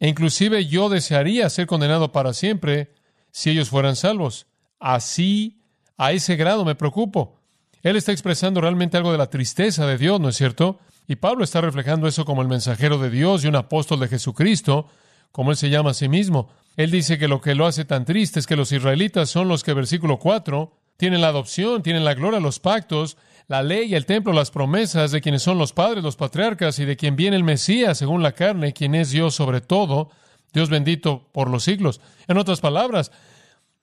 e 0.00 0.08
inclusive 0.08 0.66
yo 0.66 0.88
desearía 0.88 1.48
ser 1.48 1.66
condenado 1.66 2.12
para 2.12 2.32
siempre 2.32 2.94
si 3.30 3.50
ellos 3.50 3.68
fueran 3.68 3.94
salvos. 3.94 4.46
Así 4.80 5.60
A 5.96 6.12
ese 6.12 6.36
grado 6.36 6.64
me 6.64 6.74
preocupo. 6.74 7.38
Él 7.82 7.96
está 7.96 8.12
expresando 8.12 8.60
realmente 8.60 8.96
algo 8.96 9.12
de 9.12 9.18
la 9.18 9.30
tristeza 9.30 9.86
de 9.86 9.98
Dios, 9.98 10.20
¿no 10.20 10.28
es 10.28 10.36
cierto? 10.36 10.78
Y 11.08 11.16
Pablo 11.16 11.44
está 11.44 11.60
reflejando 11.60 12.08
eso 12.08 12.24
como 12.24 12.42
el 12.42 12.48
mensajero 12.48 12.98
de 12.98 13.10
Dios 13.10 13.44
y 13.44 13.48
un 13.48 13.56
apóstol 13.56 14.00
de 14.00 14.08
Jesucristo, 14.08 14.88
como 15.30 15.52
él 15.52 15.56
se 15.56 15.70
llama 15.70 15.90
a 15.90 15.94
sí 15.94 16.08
mismo. 16.08 16.50
Él 16.76 16.90
dice 16.90 17.18
que 17.18 17.28
lo 17.28 17.40
que 17.40 17.54
lo 17.54 17.66
hace 17.66 17.84
tan 17.84 18.04
triste 18.04 18.40
es 18.40 18.46
que 18.46 18.56
los 18.56 18.72
israelitas 18.72 19.30
son 19.30 19.48
los 19.48 19.62
que, 19.62 19.72
versículo 19.72 20.18
4, 20.18 20.72
tienen 20.96 21.20
la 21.20 21.28
adopción, 21.28 21.82
tienen 21.82 22.04
la 22.04 22.14
gloria, 22.14 22.40
los 22.40 22.58
pactos, 22.58 23.16
la 23.48 23.62
ley, 23.62 23.94
el 23.94 24.06
templo, 24.06 24.32
las 24.32 24.50
promesas 24.50 25.12
de 25.12 25.20
quienes 25.20 25.42
son 25.42 25.58
los 25.58 25.72
padres, 25.72 26.02
los 26.02 26.16
patriarcas 26.16 26.78
y 26.78 26.84
de 26.84 26.96
quien 26.96 27.14
viene 27.14 27.36
el 27.36 27.44
Mesías 27.44 27.98
según 27.98 28.22
la 28.22 28.32
carne, 28.32 28.72
quien 28.72 28.94
es 28.94 29.10
Dios 29.10 29.34
sobre 29.34 29.60
todo, 29.60 30.10
Dios 30.52 30.68
bendito 30.68 31.28
por 31.32 31.48
los 31.48 31.64
siglos. 31.64 32.00
En 32.26 32.38
otras 32.38 32.60
palabras, 32.60 33.12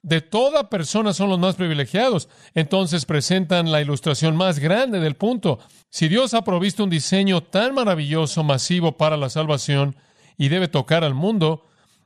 de 0.04 0.20
toda 0.20 0.68
persona 0.68 1.14
son 1.14 1.30
los 1.30 1.38
más 1.38 1.56
privilegiados. 1.56 2.28
Entonces 2.54 3.06
presentan 3.06 3.72
la 3.72 3.80
ilustración 3.80 4.36
más 4.36 4.58
grande 4.58 5.00
del 5.00 5.16
punto. 5.16 5.58
Si 5.88 6.08
Dios 6.08 6.34
ha 6.34 6.44
provisto 6.44 6.84
un 6.84 6.90
diseño 6.90 7.42
tan 7.42 7.74
maravilloso, 7.74 8.44
masivo 8.44 8.98
para 8.98 9.16
la 9.16 9.30
salvación 9.30 9.96
y 10.36 10.48
debe 10.48 10.68
tocar 10.68 11.04
al 11.04 11.14
mundo 11.14 11.64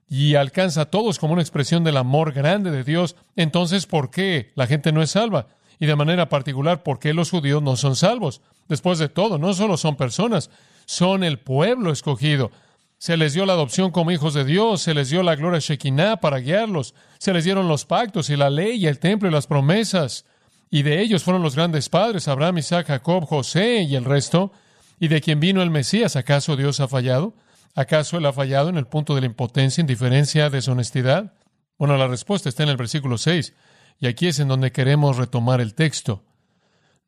y 0.09 0.37
alcanza 0.37 0.83
a 0.83 0.91
todos 0.91 1.19
como 1.19 1.33
una 1.33 1.43
expresión 1.43 1.83
del 1.83 1.97
amor 1.97 2.33
grande 2.33 2.71
de 2.71 2.85
Dios, 2.85 3.17
entonces 3.35 3.85
¿por 3.87 4.11
qué 4.11 4.53
la 4.55 4.69
gente 4.69 4.93
no 4.93 5.03
es 5.03 5.11
salva? 5.11 5.49
Y 5.81 5.87
de 5.87 5.97
manera 5.97 6.29
particular, 6.29 6.85
¿por 6.85 7.01
qué 7.01 7.13
los 7.13 7.31
judíos 7.31 7.63
no 7.63 7.77
son 7.77 7.97
salvos? 7.97 8.43
Después 8.69 9.01
de 9.01 9.09
todo, 9.09 9.39
no 9.39 9.55
solo 9.55 9.77
son 9.77 9.97
personas, 9.97 10.51
son 10.87 11.25
el 11.25 11.41
pueblo 11.41 11.91
escogido. 11.91 12.53
Se 12.99 13.17
les 13.17 13.33
dio 13.33 13.47
la 13.47 13.53
adopción 13.53 13.93
como 13.93 14.11
hijos 14.11 14.35
de 14.35 14.45
Dios, 14.45 14.83
se 14.83 14.93
les 14.93 15.09
dio 15.09 15.23
la 15.23 15.37
gloria 15.37 15.61
Shekinah 15.61 16.17
para 16.17 16.39
guiarlos, 16.39 16.95
se 17.19 17.33
les 17.33 17.45
dieron 17.45 17.69
los 17.69 17.85
pactos 17.85 18.29
y 18.29 18.37
la 18.37 18.51
ley 18.51 18.77
y 18.77 18.89
el 18.89 18.99
templo 18.99 19.29
y 19.29 19.33
las 19.33 19.47
promesas. 19.47 20.25
Y 20.69 20.83
de 20.83 21.01
ellos 21.01 21.23
fueron 21.23 21.43
los 21.43 21.55
grandes 21.55 21.89
padres, 21.89 22.27
Abraham, 22.27 22.59
Isaac, 22.59 22.89
Jacob, 22.89 23.25
José 23.25 23.83
y 23.83 23.95
el 23.95 24.05
resto. 24.05 24.53
¿Y 24.99 25.09
de 25.09 25.21
quien 25.21 25.39
vino 25.39 25.63
el 25.63 25.71
Mesías? 25.71 26.17
¿Acaso 26.17 26.57
Dios 26.57 26.81
ha 26.81 26.89
fallado? 26.89 27.35
¿Acaso 27.77 28.19
él 28.19 28.27
ha 28.27 28.33
fallado 28.33 28.69
en 28.69 28.77
el 28.77 28.87
punto 28.87 29.15
de 29.15 29.21
la 29.21 29.29
impotencia, 29.29 29.81
indiferencia, 29.81 30.51
deshonestidad? 30.51 31.35
Bueno, 31.79 31.97
la 31.97 32.09
respuesta 32.09 32.49
está 32.49 32.65
en 32.65 32.71
el 32.71 32.77
versículo 32.77 33.17
6. 33.17 33.55
Y 34.01 34.09
aquí 34.09 34.27
es 34.27 34.41
en 34.41 34.49
donde 34.49 34.73
queremos 34.73 35.17
retomar 35.17 35.61
el 35.61 35.75
texto. 35.75 36.25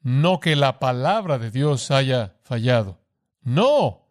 No 0.03 0.39
que 0.39 0.55
la 0.55 0.79
palabra 0.79 1.39
de 1.39 1.51
Dios 1.51 1.91
haya 1.91 2.37
fallado. 2.45 3.01
No. 3.43 4.07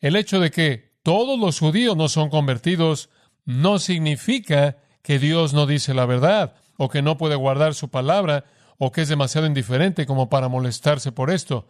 El 0.00 0.16
hecho 0.16 0.40
de 0.40 0.50
que 0.50 0.87
todos 1.08 1.38
los 1.38 1.58
judíos 1.58 1.96
no 1.96 2.10
son 2.10 2.28
convertidos, 2.28 3.08
no 3.46 3.78
significa 3.78 4.76
que 5.00 5.18
Dios 5.18 5.54
no 5.54 5.64
dice 5.64 5.94
la 5.94 6.04
verdad, 6.04 6.56
o 6.76 6.90
que 6.90 7.00
no 7.00 7.16
puede 7.16 7.34
guardar 7.34 7.74
su 7.74 7.88
palabra, 7.88 8.44
o 8.76 8.92
que 8.92 9.00
es 9.00 9.08
demasiado 9.08 9.46
indiferente 9.46 10.04
como 10.04 10.28
para 10.28 10.48
molestarse 10.48 11.10
por 11.10 11.30
esto. 11.30 11.66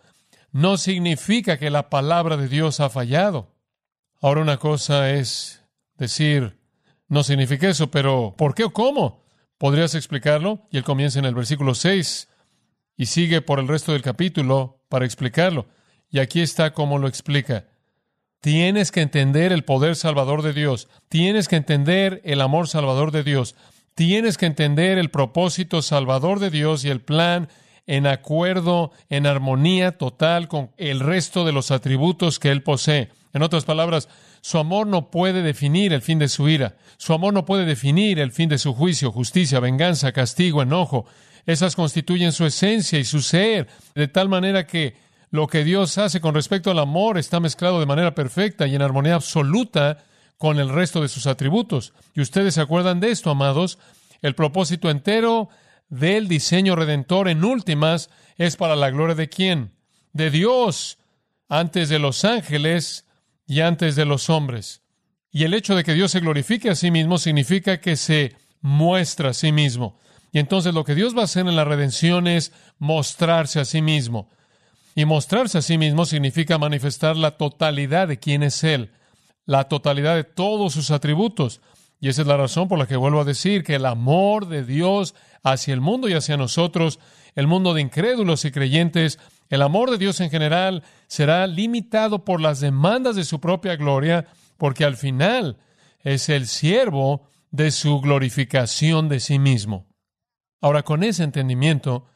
No 0.51 0.77
significa 0.77 1.57
que 1.57 1.71
la 1.71 1.89
palabra 1.89 2.37
de 2.37 2.49
Dios 2.49 2.81
ha 2.81 2.91
fallado. 2.91 3.55
Ahora 4.21 4.41
una 4.41 4.57
cosa 4.57 5.13
es 5.13 5.63
decir, 5.97 6.59
no 7.07 7.23
significa 7.23 7.69
eso, 7.69 7.93
pero 7.93 8.35
¿por 8.37 8.57
qué 8.57 8.65
o 8.65 8.73
cómo? 8.73 9.23
¿Podrías 9.57 9.95
explicarlo? 9.95 10.67
Y 10.73 10.79
él 10.79 10.83
comienza 10.83 11.21
en 11.21 11.27
el 11.27 11.37
versículo 11.37 11.77
6 11.77 12.29
y 12.97 13.07
sigue 13.07 13.41
por 13.41 13.61
el 13.61 13.69
resto 13.69 13.93
del 13.93 14.03
capítulo 14.03 14.83
para 14.89 15.05
explicarlo. 15.05 15.69
Y 16.11 16.19
aquí 16.19 16.41
está 16.41 16.73
cómo 16.73 16.99
lo 16.99 17.07
explica. 17.07 17.67
Tienes 18.41 18.93
que 18.93 19.01
entender 19.01 19.53
el 19.53 19.65
poder 19.65 19.97
salvador 19.97 20.43
de 20.43 20.53
Dios. 20.53 20.89
Tienes 21.09 21.49
que 21.49 21.57
entender 21.57 22.21
el 22.25 22.41
amor 22.41 22.69
salvador 22.69 23.11
de 23.11 23.25
Dios. 23.25 23.57
Tienes 23.95 24.39
que 24.39 24.47
entender 24.47 24.97
el 24.99 25.11
propósito 25.11 25.83
salvador 25.83 26.39
de 26.39 26.51
Dios 26.51 26.85
y 26.85 26.89
el 26.89 27.01
plan 27.01 27.49
en 27.89 28.07
acuerdo, 28.07 28.93
en 29.09 29.27
armonía 29.27 29.93
total 29.97 30.47
con 30.47 30.71
el 30.77 31.01
resto 31.01 31.45
de 31.45 31.53
los 31.53 31.71
atributos 31.71 32.39
que 32.39 32.51
Él 32.51 32.63
posee. 32.63 33.09
En 33.33 33.43
otras 33.43 33.65
palabras, 33.65 34.09
su 34.43 34.59
amor 34.59 34.87
no 34.87 35.11
puede 35.11 35.43
definir 35.43 35.93
el 35.93 36.03
fin 36.03 36.19
de 36.19 36.29
su 36.29 36.49
ira. 36.49 36.77
Su 36.99 37.15
amor 37.15 37.33
no 37.33 37.45
puede 37.45 37.65
definir 37.65 38.21
el 38.21 38.31
fin 38.31 38.51
de 38.51 38.59
su 38.59 38.75
juicio, 38.75 39.11
justicia, 39.11 39.59
venganza, 39.59 40.13
castigo, 40.13 40.63
enojo. 40.63 41.07
Esas 41.47 41.75
constituyen 41.75 42.33
su 42.33 42.45
esencia 42.45 42.99
y 42.99 43.05
su 43.05 43.23
ser, 43.23 43.69
de 43.95 44.07
tal 44.07 44.29
manera 44.29 44.67
que 44.67 44.95
lo 45.31 45.47
que 45.47 45.65
Dios 45.65 45.99
hace 45.99 46.21
con 46.21 46.35
respecto 46.35 46.71
al 46.71 46.79
amor 46.79 47.19
está 47.19 47.41
mezclado 47.41 47.81
de 47.81 47.87
manera 47.87 48.15
perfecta 48.15 48.67
y 48.67 48.75
en 48.75 48.83
armonía 48.83 49.15
absoluta 49.15 50.05
con 50.39 50.59
el 50.59 50.69
resto 50.69 51.03
de 51.03 51.09
sus 51.09 51.27
atributos. 51.27 51.93
Y 52.15 52.21
ustedes 52.21 52.55
se 52.55 52.61
acuerdan 52.61 53.01
de 53.01 53.11
esto, 53.11 53.31
amados. 53.31 53.79
El 54.23 54.35
propósito 54.35 54.89
entero 54.89 55.49
del 55.89 56.29
diseño 56.29 56.77
redentor 56.77 57.29
en 57.29 57.45
últimas 57.45 58.11
es 58.37 58.57
para 58.57 58.77
la 58.77 58.91
gloria 58.91 59.15
de 59.15 59.29
quién? 59.29 59.73
De 60.13 60.31
Dios, 60.31 60.99
antes 61.49 61.89
de 61.89 61.99
los 61.99 62.25
ángeles 62.25 63.05
y 63.47 63.61
antes 63.61 63.97
de 63.97 64.05
los 64.05 64.31
hombres. 64.31 64.83
Y 65.31 65.45
el 65.45 65.55
hecho 65.55 65.77
de 65.77 65.85
que 65.85 65.95
Dios 65.95 66.13
se 66.13 66.21
glorifique 66.21 66.71
a 66.71 66.75
sí 66.75 66.91
mismo 66.91 67.19
significa 67.19 67.81
que 67.81 67.97
se 67.97 68.35
muestra 68.61 69.31
a 69.31 69.35
sí 69.35 69.53
mismo. 69.53 69.99
Y 70.33 70.39
entonces 70.39 70.75
lo 70.75 70.85
que 70.85 70.95
Dios 70.95 71.17
va 71.17 71.23
a 71.23 71.25
hacer 71.25 71.47
en 71.47 71.57
la 71.57 71.65
redención 71.65 72.27
es 72.27 72.53
mostrarse 72.79 73.61
a 73.61 73.65
sí 73.65 73.83
mismo. 73.83 74.31
Y 74.99 75.05
mostrarse 75.05 75.59
a 75.59 75.63
sí 75.63 75.79
mismo 75.79 76.07
significa 76.07 76.59
manifestar 76.59 77.17
la 77.17 77.37
totalidad 77.37 78.09
de 78.09 78.19
quién 78.19 78.43
es 78.43 78.65
Él, 78.65 78.91
la 79.47 79.69
totalidad 79.69 80.17
de 80.17 80.25
todos 80.25 80.73
sus 80.73 80.91
atributos. 80.91 81.61
Y 82.01 82.09
esa 82.09 82.23
es 82.23 82.27
la 82.27 82.37
razón 82.37 82.67
por 82.67 82.81
la 82.81 82.89
que 82.89 82.97
vuelvo 82.97 83.21
a 83.21 83.25
decir 83.25 83.63
que 83.63 83.77
el 83.77 83.87
amor 83.87 84.49
de 84.49 84.65
Dios 84.65 85.15
hacia 85.45 85.73
el 85.73 85.81
mundo 85.81 86.09
y 86.09 86.15
hacia 86.15 86.37
nosotros, 86.37 86.99
el 87.37 87.47
mundo 87.47 87.75
de 87.75 87.83
incrédulos 87.83 88.45
y 88.45 88.51
creyentes, 88.51 89.21
el 89.51 89.63
amor 89.63 89.93
de 89.93 89.99
Dios 89.99 90.19
en 90.19 90.31
general 90.31 90.83
será 91.07 91.47
limitado 91.47 92.25
por 92.25 92.41
las 92.41 92.59
demandas 92.59 93.15
de 93.15 93.23
su 93.23 93.39
propia 93.39 93.77
gloria, 93.77 94.27
porque 94.57 94.85
al 94.85 94.97
final 94.97 95.59
es 96.01 96.29
el 96.29 96.49
siervo 96.49 97.23
de 97.53 97.71
su 97.71 98.01
glorificación 98.01 99.09
de 99.09 99.21
sí 99.21 99.39
mismo. 99.39 99.87
Ahora, 100.61 100.83
con 100.83 101.05
ese 101.05 101.23
entendimiento, 101.23 102.07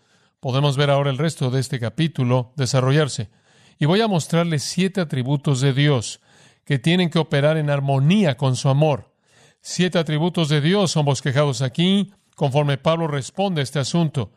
Podemos 0.42 0.76
ver 0.76 0.90
ahora 0.90 1.08
el 1.08 1.18
resto 1.18 1.52
de 1.52 1.61
este 1.61 1.78
capítulo 1.78 2.52
desarrollarse. 2.56 3.30
Y 3.78 3.87
voy 3.87 4.00
a 4.00 4.08
mostrarles 4.08 4.64
siete 4.64 5.00
atributos 5.00 5.61
de 5.61 5.72
Dios 5.72 6.20
que 6.64 6.80
tienen 6.80 7.11
que 7.11 7.20
operar 7.20 7.58
en 7.58 7.70
armonía 7.70 8.37
con 8.37 8.56
su 8.56 8.68
amor. 8.68 9.14
Siete 9.61 10.00
atributos 10.00 10.49
de 10.49 10.61
Dios 10.61 10.90
son 10.90 11.04
bosquejados 11.04 11.62
aquí 11.62 12.12
conforme 12.34 12.76
Pablo 12.76 13.06
responde 13.06 13.61
a 13.61 13.62
este 13.62 13.78
asunto 13.78 14.32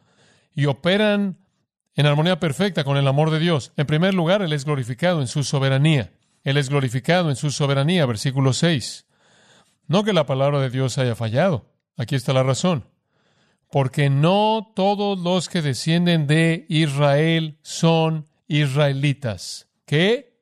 y 0.54 0.68
operan 0.68 1.40
en 1.96 2.06
armonía 2.06 2.40
perfecta 2.40 2.84
con 2.84 2.98
el 2.98 3.08
amor 3.08 3.32
de 3.32 3.40
Dios. 3.40 3.74
En 3.76 3.88
primer 3.88 4.14
lugar, 4.14 4.44
Él 4.44 4.54
es 4.54 4.64
glorificado 4.64 5.22
en 5.22 5.28
su 5.28 5.44
soberanía. 5.44 6.14
Él 6.44 6.58
es 6.58 6.70
glorificado 6.70 7.32
en 7.32 7.36
su 7.36 7.50
soberanía, 7.50 8.06
versículo 8.06 8.54
6. 8.54 9.08
No 9.88 10.04
que 10.04 10.14
la 10.14 10.28
palabra 10.28 10.60
de 10.60 10.70
Dios 10.70 11.00
haya 11.00 11.16
fallado. 11.16 11.66
Aquí 11.98 12.14
está 12.14 12.32
la 12.32 12.44
razón 12.44 12.86
porque 13.72 14.10
no 14.10 14.72
todos 14.76 15.20
los 15.20 15.50
que 15.50 15.62
descienden 15.62 16.28
de 16.28 16.66
Israel 16.70 17.58
son 17.62 18.26
israelitas. 18.48 19.68
¿Qué? 19.86 20.40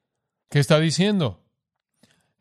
¿Qué 0.50 0.60
está 0.60 0.80
diciendo? 0.80 1.42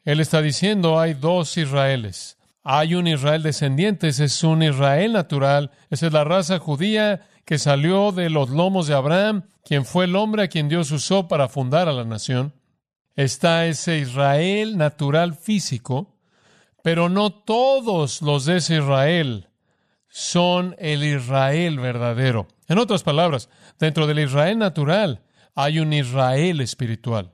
Él 0.05 0.21
está 0.21 0.43
diciendo 0.43 1.01
hay 1.01 1.15
dos 1.15 1.57
Israeles. 1.57 2.39
Hay 2.65 2.95
un 2.95 3.09
Israel 3.09 3.43
descendiente, 3.43 4.09
ese 4.09 4.25
es 4.27 4.45
un 4.45 4.63
Israel 4.63 5.13
natural, 5.13 5.73
esa 5.91 6.07
es 6.07 6.13
la 6.13 6.23
raza 6.23 6.59
judía 6.61 7.27
que 7.45 7.59
salió 7.59 8.13
de 8.13 8.31
los 8.31 8.51
lomos 8.51 8.87
de 8.87 8.95
Abraham, 8.95 9.45
quien 9.65 9.85
fue 9.85 10.05
el 10.05 10.15
hombre 10.15 10.45
a 10.45 10.49
quien 10.49 10.69
Dios 10.69 10.93
usó 10.93 11.27
para 11.27 11.49
fundar 11.49 11.89
a 11.89 11.93
la 11.93 12.05
nación. 12.05 12.55
Está 13.17 13.67
ese 13.67 13.99
Israel 13.99 14.77
natural 14.77 15.35
físico, 15.35 16.17
pero 16.83 17.09
no 17.09 17.33
todos 17.33 18.23
los 18.23 18.45
de 18.45 18.59
ese 18.59 18.77
Israel 18.77 19.49
son 20.15 20.77
el 20.79 21.03
Israel 21.05 21.81
verdadero. 21.81 22.47
En 22.69 22.77
otras 22.77 23.03
palabras, 23.03 23.49
dentro 23.79 24.07
del 24.07 24.19
Israel 24.19 24.59
natural 24.59 25.23
hay 25.55 25.79
un 25.79 25.95
Israel 25.95 26.61
espiritual. 26.61 27.33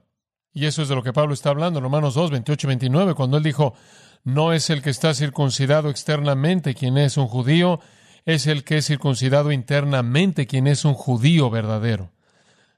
Y 0.54 0.66
eso 0.66 0.82
es 0.82 0.88
de 0.88 0.94
lo 0.94 1.02
que 1.02 1.12
Pablo 1.12 1.34
está 1.34 1.50
hablando 1.50 1.80
en 1.80 1.82
Romanos 1.82 2.14
2, 2.14 2.30
28 2.30 2.66
y 2.66 2.68
29, 2.68 3.14
cuando 3.14 3.36
él 3.36 3.42
dijo, 3.42 3.74
no 4.22 4.52
es 4.52 4.70
el 4.70 4.80
que 4.80 4.90
está 4.90 5.12
circuncidado 5.12 5.90
externamente 5.90 6.76
quien 6.76 6.98
es 6.98 7.16
un 7.16 7.26
judío, 7.26 7.80
es 8.24 8.46
el 8.46 8.62
que 8.62 8.76
es 8.76 8.86
circuncidado 8.86 9.50
internamente 9.50 10.46
quien 10.46 10.68
es 10.68 10.84
un 10.84 10.94
judío 10.94 11.50
verdadero. 11.50 12.12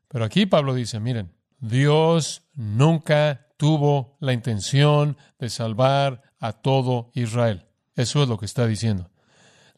Pero 0.09 0.25
aquí 0.25 0.47
Pablo 0.47 0.73
dice, 0.73 0.99
miren, 0.99 1.35
Dios 1.59 2.45
nunca 2.54 3.49
tuvo 3.59 4.16
la 4.19 4.33
intención 4.33 5.19
de 5.38 5.50
salvar 5.50 6.23
a 6.38 6.54
todo 6.54 7.11
Israel. 7.12 7.66
Eso 7.97 8.23
es 8.23 8.30
lo 8.30 8.38
que 8.38 8.47
está 8.47 8.66
diciendo. 8.66 9.10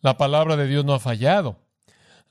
La 0.03 0.17
palabra 0.17 0.57
de 0.57 0.67
Dios 0.67 0.85
no 0.85 0.95
ha 0.95 1.01
fallado. 1.01 1.61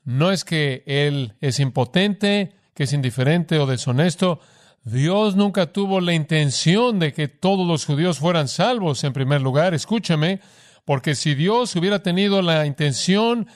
No 0.04 0.30
es 0.30 0.44
que 0.44 0.82
Él 0.86 1.34
es 1.40 1.58
impotente, 1.58 2.54
que 2.74 2.84
es 2.84 2.92
indiferente 2.92 3.58
o 3.58 3.66
deshonesto. 3.66 4.40
Dios 4.84 5.36
nunca 5.36 5.72
tuvo 5.72 6.00
la 6.00 6.12
intención 6.12 6.98
de 6.98 7.12
que 7.12 7.28
todos 7.28 7.66
los 7.66 7.86
judíos 7.86 8.18
fueran 8.18 8.48
salvos 8.48 9.02
en 9.04 9.12
primer 9.12 9.40
lugar. 9.40 9.74
Escúchame, 9.74 10.40
porque 10.84 11.14
si 11.14 11.34
Dios 11.34 11.74
hubiera 11.76 12.02
tenido 12.02 12.42
la 12.42 12.66
intención 12.66 13.46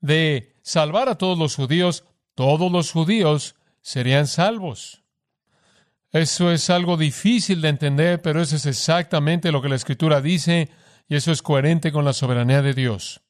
de 0.00 0.54
salvar 0.62 1.08
a 1.08 1.16
todos 1.16 1.38
los 1.38 1.56
judíos, 1.56 2.04
todos 2.34 2.70
los 2.70 2.92
judíos 2.92 3.54
serían 3.80 4.26
salvos. 4.26 5.02
Eso 6.10 6.52
es 6.52 6.68
algo 6.68 6.98
difícil 6.98 7.62
de 7.62 7.68
entender, 7.68 8.20
pero 8.20 8.42
eso 8.42 8.56
es 8.56 8.66
exactamente 8.66 9.50
lo 9.50 9.62
que 9.62 9.70
la 9.70 9.76
Escritura 9.76 10.20
dice 10.20 10.68
y 11.08 11.16
eso 11.16 11.32
es 11.32 11.40
coherente 11.40 11.90
con 11.90 12.04
la 12.04 12.12
soberanía 12.12 12.60
de 12.60 12.74
Dios. 12.74 13.22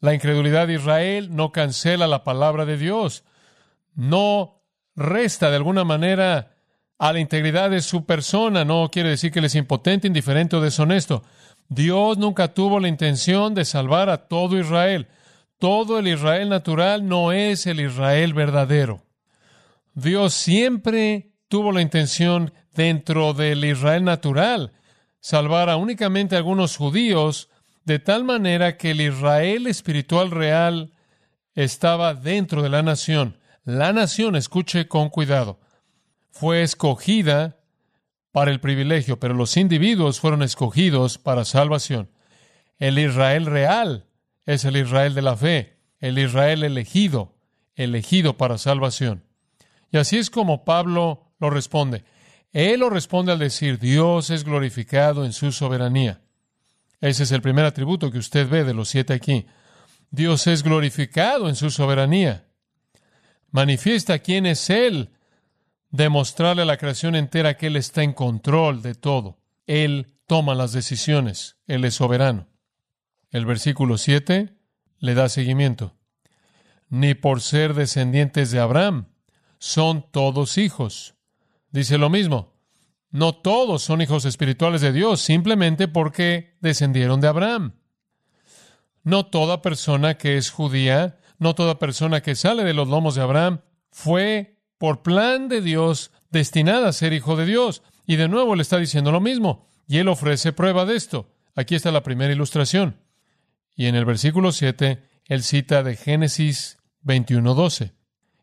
La 0.00 0.14
incredulidad 0.14 0.66
de 0.66 0.74
Israel 0.74 1.34
no 1.34 1.52
cancela 1.52 2.06
la 2.06 2.24
palabra 2.24 2.64
de 2.64 2.76
Dios, 2.76 3.24
no 3.94 4.62
resta 4.94 5.50
de 5.50 5.56
alguna 5.56 5.84
manera 5.84 6.54
a 6.98 7.12
la 7.12 7.20
integridad 7.20 7.70
de 7.70 7.80
su 7.80 8.04
persona, 8.04 8.64
no 8.64 8.90
quiere 8.90 9.10
decir 9.10 9.32
que 9.32 9.38
él 9.38 9.44
es 9.44 9.54
impotente, 9.54 10.06
indiferente 10.06 10.56
o 10.56 10.60
deshonesto. 10.60 11.22
Dios 11.68 12.18
nunca 12.18 12.54
tuvo 12.54 12.80
la 12.80 12.88
intención 12.88 13.54
de 13.54 13.64
salvar 13.64 14.08
a 14.08 14.28
todo 14.28 14.58
Israel. 14.58 15.08
Todo 15.58 15.98
el 15.98 16.08
Israel 16.08 16.48
natural 16.48 17.06
no 17.06 17.32
es 17.32 17.66
el 17.66 17.80
Israel 17.80 18.34
verdadero. 18.34 19.02
Dios 19.94 20.34
siempre 20.34 21.32
tuvo 21.48 21.72
la 21.72 21.82
intención 21.82 22.52
dentro 22.74 23.34
del 23.34 23.64
Israel 23.64 24.04
natural 24.04 24.72
salvar 25.20 25.68
a 25.68 25.76
únicamente 25.76 26.34
a 26.34 26.38
algunos 26.38 26.76
judíos 26.76 27.50
de 27.88 27.98
tal 27.98 28.22
manera 28.22 28.76
que 28.76 28.90
el 28.90 29.00
Israel 29.00 29.66
espiritual 29.66 30.30
real 30.30 30.92
estaba 31.54 32.12
dentro 32.12 32.62
de 32.62 32.68
la 32.68 32.82
nación. 32.82 33.38
La 33.64 33.94
nación, 33.94 34.36
escuche 34.36 34.88
con 34.88 35.08
cuidado, 35.08 35.58
fue 36.30 36.62
escogida 36.62 37.56
para 38.30 38.50
el 38.50 38.60
privilegio, 38.60 39.18
pero 39.18 39.32
los 39.32 39.56
individuos 39.56 40.20
fueron 40.20 40.42
escogidos 40.42 41.16
para 41.16 41.46
salvación. 41.46 42.10
El 42.78 42.98
Israel 42.98 43.46
real 43.46 44.04
es 44.44 44.66
el 44.66 44.76
Israel 44.76 45.14
de 45.14 45.22
la 45.22 45.34
fe, 45.34 45.78
el 45.98 46.18
Israel 46.18 46.64
elegido, 46.64 47.36
elegido 47.74 48.36
para 48.36 48.58
salvación. 48.58 49.24
Y 49.90 49.96
así 49.96 50.18
es 50.18 50.28
como 50.28 50.66
Pablo 50.66 51.32
lo 51.40 51.48
responde. 51.48 52.04
Él 52.52 52.80
lo 52.80 52.90
responde 52.90 53.32
al 53.32 53.38
decir, 53.38 53.78
Dios 53.78 54.28
es 54.28 54.44
glorificado 54.44 55.24
en 55.24 55.32
su 55.32 55.52
soberanía. 55.52 56.20
Ese 57.00 57.22
es 57.22 57.32
el 57.32 57.42
primer 57.42 57.64
atributo 57.64 58.10
que 58.10 58.18
usted 58.18 58.48
ve 58.48 58.64
de 58.64 58.74
los 58.74 58.88
siete 58.88 59.12
aquí. 59.12 59.46
Dios 60.10 60.46
es 60.46 60.62
glorificado 60.62 61.48
en 61.48 61.54
su 61.54 61.70
soberanía. 61.70 62.46
Manifiesta 63.50 64.18
quién 64.18 64.46
es 64.46 64.68
Él, 64.70 65.10
demostrarle 65.90 66.62
a 66.62 66.66
la 66.66 66.76
creación 66.76 67.14
entera 67.14 67.56
que 67.56 67.68
Él 67.68 67.76
está 67.76 68.02
en 68.02 68.12
control 68.12 68.82
de 68.82 68.94
todo. 68.94 69.38
Él 69.66 70.18
toma 70.26 70.54
las 70.54 70.72
decisiones. 70.72 71.56
Él 71.66 71.84
es 71.84 71.94
soberano. 71.94 72.48
El 73.30 73.46
versículo 73.46 73.98
7 73.98 74.54
le 74.98 75.14
da 75.14 75.28
seguimiento. 75.28 75.96
Ni 76.88 77.14
por 77.14 77.40
ser 77.40 77.74
descendientes 77.74 78.50
de 78.50 78.60
Abraham 78.60 79.08
son 79.58 80.10
todos 80.10 80.58
hijos. 80.58 81.14
Dice 81.70 81.98
lo 81.98 82.10
mismo. 82.10 82.57
No 83.10 83.32
todos 83.32 83.82
son 83.82 84.02
hijos 84.02 84.24
espirituales 84.24 84.80
de 84.80 84.92
Dios 84.92 85.20
simplemente 85.20 85.88
porque 85.88 86.56
descendieron 86.60 87.20
de 87.20 87.28
Abraham. 87.28 87.74
No 89.02 89.26
toda 89.26 89.62
persona 89.62 90.18
que 90.18 90.36
es 90.36 90.50
judía, 90.50 91.18
no 91.38 91.54
toda 91.54 91.78
persona 91.78 92.20
que 92.20 92.34
sale 92.34 92.64
de 92.64 92.74
los 92.74 92.88
lomos 92.88 93.14
de 93.14 93.22
Abraham 93.22 93.60
fue 93.90 94.58
por 94.76 95.02
plan 95.02 95.48
de 95.48 95.62
Dios 95.62 96.10
destinada 96.30 96.88
a 96.88 96.92
ser 96.92 97.12
hijo 97.12 97.36
de 97.36 97.46
Dios. 97.46 97.82
Y 98.06 98.16
de 98.16 98.28
nuevo 98.28 98.54
le 98.54 98.62
está 98.62 98.78
diciendo 98.78 99.12
lo 99.12 99.20
mismo. 99.20 99.66
Y 99.86 99.98
él 99.98 100.08
ofrece 100.08 100.52
prueba 100.52 100.84
de 100.84 100.96
esto. 100.96 101.30
Aquí 101.54 101.74
está 101.74 101.90
la 101.90 102.02
primera 102.02 102.32
ilustración. 102.32 103.00
Y 103.74 103.86
en 103.86 103.94
el 103.94 104.04
versículo 104.04 104.52
7, 104.52 105.02
él 105.24 105.42
cita 105.42 105.82
de 105.82 105.96
Génesis 105.96 106.78
21:12. 107.02 107.92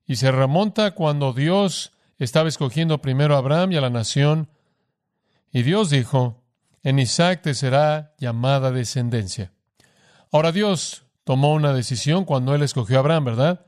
Y 0.08 0.16
se 0.18 0.32
remonta 0.32 0.92
cuando 0.92 1.34
Dios 1.34 1.94
estaba 2.18 2.50
escogiendo 2.50 3.02
primero 3.02 3.36
a 3.36 3.40
Abraham 3.40 3.74
y 3.74 3.78
a 3.78 3.82
la 3.82 3.90
nación. 3.90 4.50
Y 5.56 5.64
Dios 5.64 5.90
dijo, 5.90 6.44
en 6.84 7.00
Isaac 7.00 7.42
te 7.42 7.54
será 7.54 8.14
llamada 8.20 8.72
descendencia. 8.72 9.54
Ahora 10.30 10.52
Dios 10.52 11.06
tomó 11.24 11.54
una 11.54 11.72
decisión 11.72 12.26
cuando 12.26 12.54
él 12.54 12.62
escogió 12.62 12.98
a 12.98 13.00
Abraham, 13.00 13.24
¿verdad? 13.24 13.66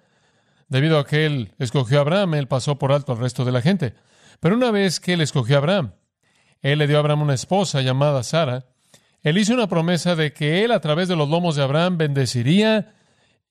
Debido 0.67 0.99
a 0.99 1.05
que 1.05 1.25
él 1.25 1.53
escogió 1.59 1.99
a 1.99 2.01
Abraham, 2.01 2.33
él 2.33 2.49
pasó 2.49 2.77
por 2.77 2.91
alto 2.91 3.13
al 3.13 3.19
resto 3.19 3.45
de 3.45 3.53
la 3.53 3.61
gente. 3.61 3.93
Pero 4.41 4.57
una 4.57 4.69
vez 4.69 4.99
que 4.99 5.13
él 5.13 5.21
escogió 5.21 5.55
a 5.55 5.59
Abraham, 5.59 5.93
él 6.61 6.79
le 6.79 6.87
dio 6.87 6.97
a 6.97 6.99
Abraham 6.99 7.21
una 7.21 7.35
esposa 7.35 7.79
llamada 7.79 8.21
Sara, 8.21 8.65
él 9.21 9.37
hizo 9.37 9.53
una 9.53 9.69
promesa 9.69 10.17
de 10.17 10.33
que 10.33 10.65
él 10.65 10.73
a 10.73 10.81
través 10.81 11.07
de 11.07 11.15
los 11.15 11.29
lomos 11.29 11.55
de 11.55 11.63
Abraham 11.63 11.97
bendeciría 11.97 12.95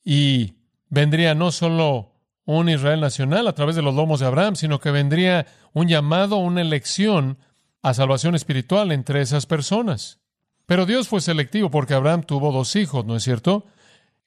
y 0.05 0.57
vendría 0.91 1.35
no 1.35 1.53
solo 1.53 2.13
un 2.45 2.69
Israel 2.69 3.01
nacional 3.01 3.49
a 3.49 3.55
través 3.55 3.77
de 3.77 3.83
los 3.83 3.95
lomos 3.95 4.21
de 4.21 4.27
Abraham, 4.27 4.57
sino 4.57 4.79
que 4.79 4.91
vendría 4.91 5.47
un 5.73 5.89
llamado, 5.89 6.37
una 6.37 6.61
elección 6.61 7.39
a 7.87 7.95
salvación 7.95 8.35
espiritual 8.35 8.91
entre 8.91 9.21
esas 9.21 9.47
personas. 9.47 10.19
Pero 10.67 10.87
Dios 10.87 11.07
fue 11.07 11.21
selectivo 11.21 11.71
porque 11.71 11.95
Abraham 11.95 12.25
tuvo 12.25 12.51
dos 12.51 12.75
hijos, 12.75 13.05
¿no 13.05 13.15
es 13.15 13.23
cierto? 13.23 13.65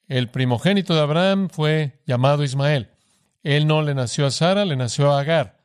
El 0.08 0.30
primogénito 0.30 0.94
de 0.94 1.02
Abraham 1.02 1.50
fue 1.50 2.00
llamado 2.06 2.42
Ismael. 2.42 2.88
Él 3.42 3.66
no 3.66 3.82
le 3.82 3.94
nació 3.94 4.24
a 4.24 4.30
Sara, 4.30 4.64
le 4.64 4.76
nació 4.76 5.12
a 5.12 5.20
Agar. 5.20 5.58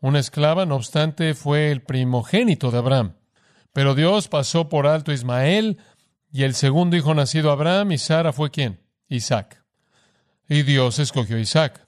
Una 0.00 0.18
esclava, 0.18 0.66
no 0.66 0.74
obstante, 0.74 1.34
fue 1.34 1.70
el 1.70 1.82
primogénito 1.82 2.72
de 2.72 2.78
Abraham. 2.78 3.14
Pero 3.72 3.94
Dios 3.94 4.26
pasó 4.26 4.68
por 4.68 4.88
alto 4.88 5.12
Ismael 5.12 5.78
y 6.32 6.42
el 6.42 6.54
segundo 6.56 6.96
hijo 6.96 7.14
nacido 7.14 7.52
Abraham 7.52 7.92
y 7.92 7.98
Sara 7.98 8.32
fue 8.32 8.50
quién? 8.50 8.80
Isaac. 9.06 9.62
Y 10.48 10.62
Dios 10.62 10.98
escogió 10.98 11.36
a 11.36 11.40
Isaac. 11.40 11.86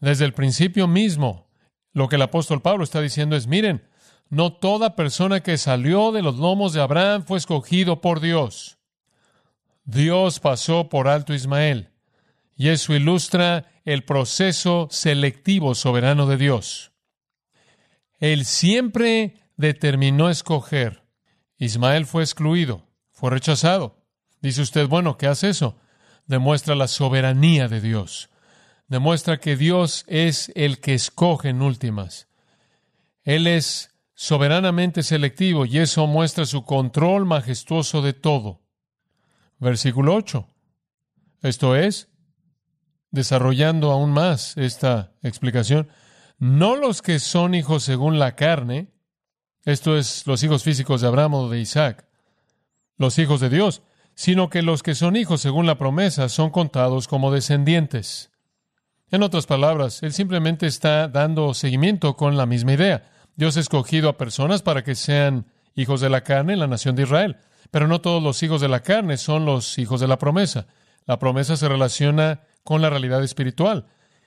Desde 0.00 0.24
el 0.24 0.32
principio 0.32 0.88
mismo, 0.88 1.48
lo 1.92 2.08
que 2.08 2.16
el 2.16 2.22
apóstol 2.22 2.62
Pablo 2.62 2.82
está 2.82 3.00
diciendo 3.00 3.36
es, 3.36 3.46
miren, 3.46 3.86
no 4.30 4.52
toda 4.52 4.96
persona 4.96 5.40
que 5.40 5.58
salió 5.58 6.12
de 6.12 6.22
los 6.22 6.36
lomos 6.36 6.72
de 6.72 6.80
Abraham 6.80 7.24
fue 7.26 7.38
escogido 7.38 8.00
por 8.00 8.20
Dios. 8.20 8.78
Dios 9.84 10.40
pasó 10.40 10.88
por 10.88 11.08
alto 11.08 11.34
Ismael, 11.34 11.90
y 12.56 12.68
eso 12.68 12.94
ilustra 12.94 13.70
el 13.84 14.04
proceso 14.04 14.88
selectivo 14.90 15.74
soberano 15.74 16.26
de 16.26 16.36
Dios. 16.36 16.92
Él 18.18 18.44
siempre 18.44 19.34
determinó 19.56 20.28
escoger. 20.28 21.04
Ismael 21.56 22.06
fue 22.06 22.22
excluido, 22.22 22.86
fue 23.12 23.30
rechazado. 23.30 24.04
Dice 24.40 24.62
usted, 24.62 24.86
bueno, 24.86 25.16
¿qué 25.16 25.26
hace 25.26 25.48
eso? 25.48 25.76
Demuestra 26.26 26.74
la 26.74 26.88
soberanía 26.88 27.68
de 27.68 27.80
Dios 27.80 28.28
demuestra 28.88 29.38
que 29.38 29.56
Dios 29.56 30.04
es 30.08 30.50
el 30.54 30.80
que 30.80 30.94
escoge 30.94 31.50
en 31.50 31.62
últimas. 31.62 32.28
Él 33.22 33.46
es 33.46 33.94
soberanamente 34.20 35.04
selectivo 35.04 35.64
y 35.64 35.78
eso 35.78 36.08
muestra 36.08 36.44
su 36.44 36.64
control 36.64 37.24
majestuoso 37.24 38.02
de 38.02 38.14
todo. 38.14 38.62
Versículo 39.60 40.16
8. 40.16 40.44
Esto 41.42 41.76
es, 41.76 42.08
desarrollando 43.12 43.92
aún 43.92 44.10
más 44.10 44.56
esta 44.56 45.12
explicación, 45.22 45.88
no 46.36 46.74
los 46.74 47.00
que 47.00 47.20
son 47.20 47.54
hijos 47.54 47.84
según 47.84 48.18
la 48.18 48.34
carne, 48.34 48.92
esto 49.64 49.96
es 49.96 50.26
los 50.26 50.42
hijos 50.42 50.64
físicos 50.64 51.00
de 51.00 51.06
Abraham 51.06 51.34
o 51.34 51.48
de 51.48 51.60
Isaac, 51.60 52.04
los 52.96 53.20
hijos 53.20 53.38
de 53.38 53.50
Dios, 53.50 53.82
sino 54.16 54.50
que 54.50 54.62
los 54.62 54.82
que 54.82 54.96
son 54.96 55.14
hijos 55.14 55.40
según 55.40 55.64
la 55.64 55.78
promesa 55.78 56.28
son 56.28 56.50
contados 56.50 57.06
como 57.06 57.30
descendientes. 57.30 58.32
En 59.12 59.22
otras 59.22 59.46
palabras, 59.46 60.02
él 60.02 60.12
simplemente 60.12 60.66
está 60.66 61.06
dando 61.06 61.54
seguimiento 61.54 62.16
con 62.16 62.36
la 62.36 62.46
misma 62.46 62.72
idea. 62.72 63.12
Dios 63.38 63.56
ha 63.56 63.60
escogido 63.60 64.08
a 64.08 64.18
personas 64.18 64.62
para 64.62 64.82
que 64.82 64.96
sean 64.96 65.46
hijos 65.76 66.00
de 66.00 66.10
la 66.10 66.22
carne 66.22 66.54
en 66.54 66.58
la 66.58 66.66
nación 66.66 66.96
de 66.96 67.04
Israel, 67.04 67.36
pero 67.70 67.86
no 67.86 68.00
todos 68.00 68.20
los 68.20 68.42
hijos 68.42 68.60
de 68.60 68.66
la 68.66 68.80
carne 68.80 69.16
son 69.16 69.46
los 69.46 69.78
hijos 69.78 70.00
de 70.00 70.08
la 70.08 70.18
promesa. 70.18 70.66
La 71.06 71.20
promesa 71.20 71.56
se 71.56 71.68
relaciona 71.68 72.40
con 72.64 72.82
la 72.82 72.90
realidad 72.90 73.22
espiritual. 73.22 73.86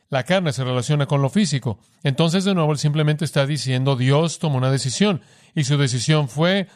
La 0.10 0.24
carne 0.24 0.54
se 0.54 0.64
relaciona 0.64 1.08
con 1.08 1.22
lo 1.22 1.30
físico. 1.30 1.78
Entonces, 2.04 2.46
de 2.46 2.56
nuevo, 2.56 2.72
él 2.72 2.78
simplemente 2.78 3.26
está 3.26 3.46
diciendo, 3.46 3.98
Dios 3.98 4.40
tomó 4.40 4.58
una 4.58 4.72
decisión, 4.72 5.22
y 5.54 5.66
su 5.66 5.78
decisión 5.78 6.30
fue, 6.30 6.70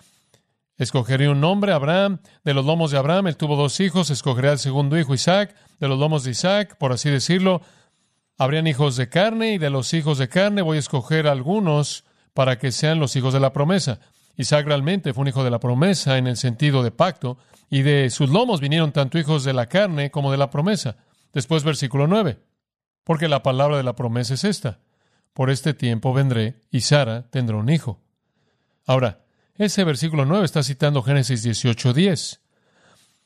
escogeré 0.78 1.30
un 1.30 1.39
nombre, 1.39 1.71
Abraham, 1.71 2.19
de 2.43 2.54
los 2.54 2.65
lomos 2.65 2.91
de 2.91 2.98
Abraham, 2.98 3.28
él 3.28 3.38
tuvo 3.38 3.56
dos 3.56 3.80
hijos, 3.80 4.10
escogeré 4.10 4.50
al 4.50 4.60
segundo 4.60 5.00
hijo, 5.00 5.13
Isaac, 5.13 5.56
de 5.80 5.88
los 5.88 5.98
lomos 5.98 6.26
de 6.26 6.32
Isaac, 6.32 6.76
por 6.78 6.91
así 6.91 7.10
decirlo, 7.10 7.62
Habrían 8.38 8.67
hijos 8.67 8.98
de 8.98 9.08
carne 9.08 9.54
y 9.54 9.58
de 9.58 9.69
los 9.69 9.93
hijos 9.93 10.17
de 10.17 10.28
carne 10.28 10.62
voy 10.62 10.76
a 10.76 10.82
escoger 10.82 11.26
algunos 11.26 12.04
para 12.36 12.60
que 12.60 12.74
sean 12.74 13.00
los 13.00 13.15
hijos 13.15 13.34
de 13.34 13.39
la 13.39 13.54
promesa. 13.54 14.02
Isaac 14.36 14.67
realmente 14.67 15.13
fue 15.13 15.21
un 15.21 15.30
hijo 15.30 15.45
de 15.45 15.50
la 15.50 15.60
promesa 15.60 16.17
en 16.17 16.28
el 16.28 16.36
sentido 16.36 16.84
de 16.84 16.91
pacto, 16.91 17.38
y 17.69 17.82
de 17.82 18.10
sus 18.10 18.30
lomos 18.30 18.60
vinieron 18.60 18.91
tanto 18.91 19.17
hijos 19.17 19.45
de 19.45 19.54
la 19.54 19.67
carne 19.67 20.12
como 20.12 20.32
de 20.32 20.38
la 20.38 20.50
promesa. 20.50 20.98
Después 21.34 21.63
versículo 21.63 22.08
9, 22.08 22.38
porque 23.06 23.30
la 23.30 23.41
palabra 23.41 23.78
de 23.78 23.84
la 23.84 23.95
promesa 23.95 24.34
es 24.34 24.43
esta. 24.43 24.80
Por 25.34 25.50
este 25.50 25.74
tiempo 25.74 26.13
vendré 26.13 26.56
y 26.71 26.82
Sara 26.82 27.24
tendrá 27.30 27.56
un 27.56 27.69
hijo. 27.69 28.02
Ahora, 28.86 29.24
ese 29.56 29.86
versículo 29.86 30.26
9 30.26 30.43
está 30.43 30.62
citando 30.62 31.04
Génesis 31.04 31.41
18:10, 31.41 32.41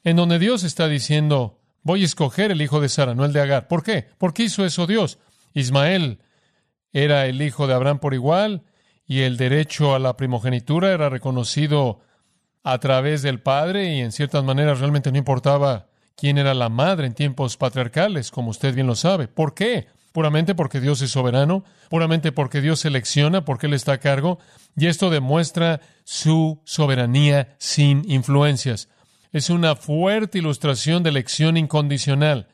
en 0.04 0.16
donde 0.16 0.38
Dios 0.38 0.64
está 0.64 0.88
diciendo, 0.88 1.60
voy 1.82 2.04
a 2.04 2.06
escoger 2.06 2.52
el 2.52 2.62
hijo 2.62 2.80
de 2.80 2.90
Sara, 2.90 3.16
no 3.16 3.26
el 3.26 3.34
de 3.34 3.42
Agar. 3.42 3.68
¿Por 3.68 3.82
qué? 3.82 4.08
¿Por 4.20 4.36
qué 4.36 4.44
hizo 4.44 4.64
eso 4.66 4.86
Dios? 4.86 5.18
Ismael 5.56 6.20
era 6.94 7.26
el 7.26 7.42
hijo 7.42 7.66
de 7.66 7.74
Abraham 7.74 7.98
por 7.98 8.14
igual 8.14 8.64
y 9.10 9.24
el 9.24 9.38
derecho 9.38 9.96
a 9.96 10.00
la 10.00 10.16
primogenitura 10.16 10.94
era 10.94 11.10
reconocido 11.10 12.00
a 12.64 12.78
través 12.78 13.24
del 13.24 13.42
padre 13.42 13.96
y 13.96 14.02
en 14.02 14.12
ciertas 14.12 14.44
maneras 14.44 14.80
realmente 14.80 15.12
no 15.12 15.18
importaba 15.18 15.88
quién 16.16 16.38
era 16.38 16.54
la 16.54 16.70
madre 16.70 17.08
en 17.08 17.16
tiempos 17.16 17.58
patriarcales, 17.58 18.30
como 18.30 18.52
usted 18.52 18.76
bien 18.76 18.86
lo 18.86 18.96
sabe. 18.96 19.28
¿Por 19.28 19.56
qué? 19.56 19.88
Puramente 20.12 20.54
porque 20.54 20.80
Dios 20.80 21.02
es 21.02 21.10
soberano, 21.10 21.64
puramente 21.90 22.32
porque 22.32 22.62
Dios 22.62 22.82
selecciona, 22.82 23.46
porque 23.46 23.66
Él 23.66 23.74
está 23.74 23.94
a 23.94 23.98
cargo, 23.98 24.38
y 24.76 24.86
esto 24.86 25.10
demuestra 25.10 25.82
su 26.04 26.62
soberanía 26.64 27.56
sin 27.58 28.04
influencias. 28.10 28.90
Es 29.32 29.50
una 29.50 29.76
fuerte 29.76 30.38
ilustración 30.38 31.02
de 31.02 31.10
elección 31.10 31.58
incondicional 31.58 32.48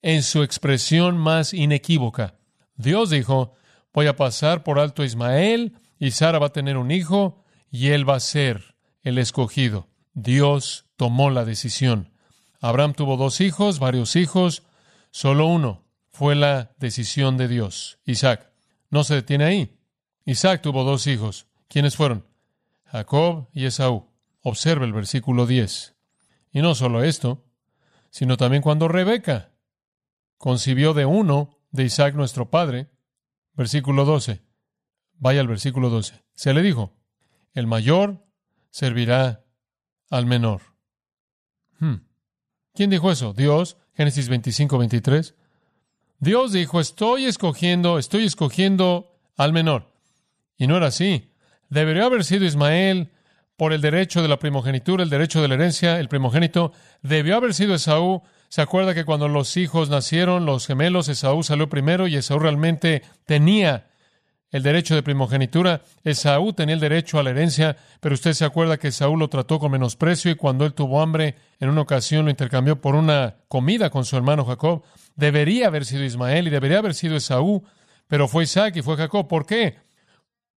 en 0.00 0.22
su 0.22 0.44
expresión 0.44 1.18
más 1.18 1.52
inequívoca. 1.52 2.36
Dios 2.76 3.10
dijo, 3.10 3.56
voy 3.96 4.08
a 4.08 4.16
pasar 4.16 4.62
por 4.62 4.78
alto 4.78 5.00
a 5.00 5.06
Ismael, 5.06 5.72
y 5.98 6.10
Sara 6.10 6.38
va 6.38 6.48
a 6.48 6.52
tener 6.52 6.76
un 6.76 6.90
hijo, 6.90 7.42
y 7.70 7.88
él 7.88 8.06
va 8.06 8.16
a 8.16 8.20
ser 8.20 8.76
el 9.02 9.16
escogido. 9.16 9.88
Dios 10.12 10.84
tomó 10.96 11.30
la 11.30 11.46
decisión. 11.46 12.12
Abraham 12.60 12.92
tuvo 12.92 13.16
dos 13.16 13.40
hijos, 13.40 13.78
varios 13.78 14.14
hijos, 14.14 14.64
solo 15.10 15.46
uno 15.46 15.86
fue 16.10 16.34
la 16.34 16.72
decisión 16.78 17.38
de 17.38 17.48
Dios, 17.48 17.98
Isaac. 18.04 18.52
No 18.90 19.02
se 19.02 19.14
detiene 19.14 19.44
ahí. 19.44 19.78
Isaac 20.26 20.60
tuvo 20.60 20.84
dos 20.84 21.06
hijos. 21.06 21.46
¿Quiénes 21.66 21.96
fueron? 21.96 22.26
Jacob 22.84 23.48
y 23.54 23.64
Esaú. 23.64 24.10
Observe 24.42 24.84
el 24.84 24.92
versículo 24.92 25.46
10. 25.46 25.94
Y 26.52 26.60
no 26.60 26.74
solo 26.74 27.02
esto, 27.02 27.46
sino 28.10 28.36
también 28.36 28.62
cuando 28.62 28.88
Rebeca 28.88 29.52
concibió 30.36 30.92
de 30.92 31.06
uno 31.06 31.56
de 31.70 31.84
Isaac 31.84 32.14
nuestro 32.14 32.50
padre, 32.50 32.90
versículo 33.56 34.04
12. 34.04 34.42
Vaya 35.18 35.40
al 35.40 35.48
versículo 35.48 35.90
12. 35.90 36.22
Se 36.34 36.54
le 36.54 36.62
dijo, 36.62 36.92
el 37.54 37.66
mayor 37.66 38.24
servirá 38.70 39.44
al 40.10 40.26
menor. 40.26 40.60
Hmm. 41.78 41.96
¿Quién 42.74 42.90
dijo 42.90 43.10
eso? 43.10 43.32
Dios, 43.32 43.78
Génesis 43.94 44.28
25, 44.28 44.78
23. 44.78 45.34
Dios 46.18 46.52
dijo, 46.52 46.80
estoy 46.80 47.24
escogiendo, 47.24 47.98
estoy 47.98 48.24
escogiendo 48.24 49.18
al 49.36 49.52
menor. 49.52 49.92
Y 50.56 50.66
no 50.66 50.76
era 50.76 50.88
así. 50.88 51.30
Debería 51.68 52.04
haber 52.04 52.24
sido 52.24 52.44
Ismael 52.44 53.10
por 53.56 53.72
el 53.72 53.80
derecho 53.80 54.22
de 54.22 54.28
la 54.28 54.38
primogenitura, 54.38 55.02
el 55.02 55.10
derecho 55.10 55.42
de 55.42 55.48
la 55.48 55.54
herencia, 55.54 55.98
el 55.98 56.08
primogénito. 56.08 56.72
Debió 57.02 57.36
haber 57.36 57.54
sido 57.54 57.74
Esaú. 57.74 58.22
¿Se 58.48 58.62
acuerda 58.62 58.94
que 58.94 59.04
cuando 59.04 59.28
los 59.28 59.56
hijos 59.56 59.90
nacieron, 59.90 60.46
los 60.46 60.66
gemelos, 60.66 61.08
Esaú 61.08 61.42
salió 61.42 61.68
primero 61.68 62.06
y 62.06 62.16
Esaú 62.16 62.38
realmente 62.38 63.02
tenía 63.24 63.86
el 64.50 64.62
derecho 64.62 64.94
de 64.94 65.02
primogenitura. 65.02 65.82
Esaú 66.04 66.52
tenía 66.52 66.74
el 66.74 66.80
derecho 66.80 67.18
a 67.18 67.22
la 67.22 67.30
herencia, 67.30 67.76
pero 68.00 68.14
usted 68.14 68.32
se 68.32 68.44
acuerda 68.44 68.78
que 68.78 68.88
Esaú 68.88 69.16
lo 69.16 69.28
trató 69.28 69.58
con 69.58 69.72
menosprecio 69.72 70.30
y 70.30 70.36
cuando 70.36 70.64
él 70.64 70.74
tuvo 70.74 71.02
hambre, 71.02 71.34
en 71.60 71.68
una 71.68 71.82
ocasión 71.82 72.24
lo 72.24 72.30
intercambió 72.30 72.80
por 72.80 72.94
una 72.94 73.36
comida 73.48 73.90
con 73.90 74.04
su 74.04 74.16
hermano 74.16 74.44
Jacob. 74.44 74.82
Debería 75.14 75.66
haber 75.66 75.84
sido 75.84 76.04
Ismael 76.04 76.46
y 76.46 76.50
debería 76.50 76.78
haber 76.78 76.94
sido 76.94 77.16
Esaú, 77.16 77.64
pero 78.06 78.28
fue 78.28 78.44
Isaac 78.44 78.76
y 78.76 78.82
fue 78.82 78.96
Jacob. 78.96 79.28
¿Por 79.28 79.46
qué? 79.46 79.78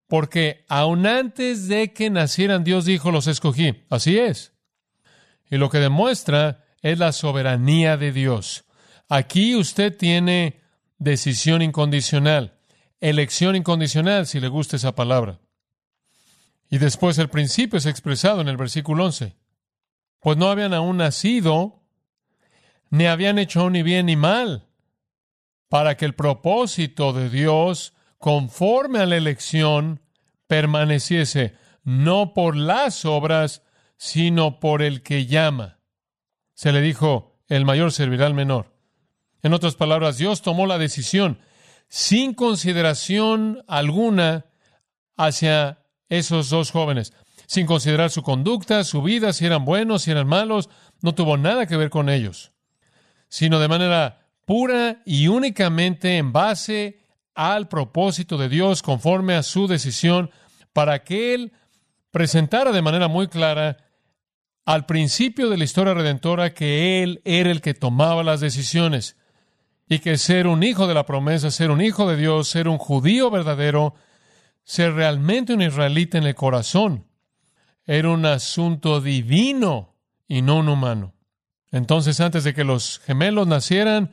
Porque 0.06 0.64
aun 0.68 1.06
antes 1.06 1.68
de 1.68 1.92
que 1.92 2.10
nacieran, 2.10 2.64
Dios 2.64 2.84
dijo, 2.84 3.10
los 3.10 3.26
escogí. 3.26 3.84
Así 3.90 4.18
es. 4.18 4.52
Y 5.50 5.56
lo 5.56 5.70
que 5.70 5.78
demuestra 5.78 6.64
es 6.82 6.98
la 6.98 7.12
soberanía 7.12 7.96
de 7.96 8.12
Dios. 8.12 8.64
Aquí 9.08 9.54
usted 9.56 9.96
tiene 9.96 10.60
decisión 10.98 11.62
incondicional 11.62 12.58
elección 13.00 13.56
incondicional, 13.56 14.26
si 14.26 14.40
le 14.40 14.48
gusta 14.48 14.76
esa 14.76 14.94
palabra. 14.94 15.40
Y 16.70 16.78
después 16.78 17.18
el 17.18 17.28
principio 17.28 17.78
es 17.78 17.86
expresado 17.86 18.40
en 18.40 18.48
el 18.48 18.56
versículo 18.56 19.06
11. 19.06 19.36
Pues 20.20 20.36
no 20.36 20.50
habían 20.50 20.74
aún 20.74 20.98
nacido, 20.98 21.82
ni 22.90 23.06
habían 23.06 23.38
hecho 23.38 23.70
ni 23.70 23.82
bien 23.82 24.06
ni 24.06 24.16
mal, 24.16 24.68
para 25.68 25.96
que 25.96 26.04
el 26.04 26.14
propósito 26.14 27.12
de 27.12 27.30
Dios, 27.30 27.94
conforme 28.18 28.98
a 28.98 29.06
la 29.06 29.16
elección, 29.16 30.02
permaneciese, 30.46 31.54
no 31.84 32.34
por 32.34 32.56
las 32.56 33.04
obras, 33.04 33.62
sino 33.96 34.60
por 34.60 34.82
el 34.82 35.02
que 35.02 35.26
llama. 35.26 35.77
Se 36.58 36.72
le 36.72 36.80
dijo, 36.80 37.38
el 37.46 37.64
mayor 37.64 37.92
servirá 37.92 38.26
al 38.26 38.34
menor. 38.34 38.74
En 39.44 39.54
otras 39.54 39.76
palabras, 39.76 40.18
Dios 40.18 40.42
tomó 40.42 40.66
la 40.66 40.76
decisión 40.76 41.38
sin 41.86 42.34
consideración 42.34 43.62
alguna 43.68 44.46
hacia 45.16 45.84
esos 46.08 46.50
dos 46.50 46.72
jóvenes, 46.72 47.12
sin 47.46 47.64
considerar 47.64 48.10
su 48.10 48.24
conducta, 48.24 48.82
su 48.82 49.02
vida, 49.02 49.32
si 49.32 49.46
eran 49.46 49.64
buenos, 49.64 50.02
si 50.02 50.10
eran 50.10 50.26
malos, 50.26 50.68
no 51.00 51.14
tuvo 51.14 51.36
nada 51.36 51.66
que 51.66 51.76
ver 51.76 51.90
con 51.90 52.08
ellos, 52.08 52.50
sino 53.28 53.60
de 53.60 53.68
manera 53.68 54.26
pura 54.44 55.00
y 55.06 55.28
únicamente 55.28 56.16
en 56.16 56.32
base 56.32 57.04
al 57.36 57.68
propósito 57.68 58.36
de 58.36 58.48
Dios, 58.48 58.82
conforme 58.82 59.36
a 59.36 59.44
su 59.44 59.68
decisión, 59.68 60.32
para 60.72 61.04
que 61.04 61.34
Él 61.34 61.52
presentara 62.10 62.72
de 62.72 62.82
manera 62.82 63.06
muy 63.06 63.28
clara 63.28 63.87
al 64.68 64.84
principio 64.84 65.48
de 65.48 65.56
la 65.56 65.64
historia 65.64 65.94
redentora 65.94 66.52
que 66.52 67.02
Él 67.02 67.22
era 67.24 67.50
el 67.50 67.62
que 67.62 67.72
tomaba 67.72 68.22
las 68.22 68.40
decisiones 68.40 69.16
y 69.88 70.00
que 70.00 70.18
ser 70.18 70.46
un 70.46 70.62
hijo 70.62 70.86
de 70.86 70.92
la 70.92 71.06
promesa, 71.06 71.50
ser 71.50 71.70
un 71.70 71.80
hijo 71.80 72.06
de 72.06 72.18
Dios, 72.18 72.48
ser 72.48 72.68
un 72.68 72.76
judío 72.76 73.30
verdadero, 73.30 73.94
ser 74.64 74.92
realmente 74.92 75.54
un 75.54 75.62
israelita 75.62 76.18
en 76.18 76.24
el 76.24 76.34
corazón, 76.34 77.06
era 77.86 78.10
un 78.10 78.26
asunto 78.26 79.00
divino 79.00 79.96
y 80.26 80.42
no 80.42 80.58
un 80.58 80.68
humano. 80.68 81.14
Entonces, 81.72 82.20
antes 82.20 82.44
de 82.44 82.52
que 82.52 82.64
los 82.64 82.98
gemelos 82.98 83.46
nacieran, 83.46 84.12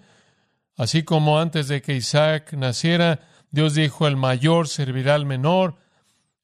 así 0.77 1.03
como 1.03 1.37
antes 1.37 1.67
de 1.67 1.81
que 1.81 1.97
Isaac 1.97 2.53
naciera, 2.53 3.27
Dios 3.51 3.73
dijo, 3.73 4.07
el 4.07 4.15
mayor 4.15 4.69
servirá 4.69 5.15
al 5.15 5.25
menor. 5.25 5.75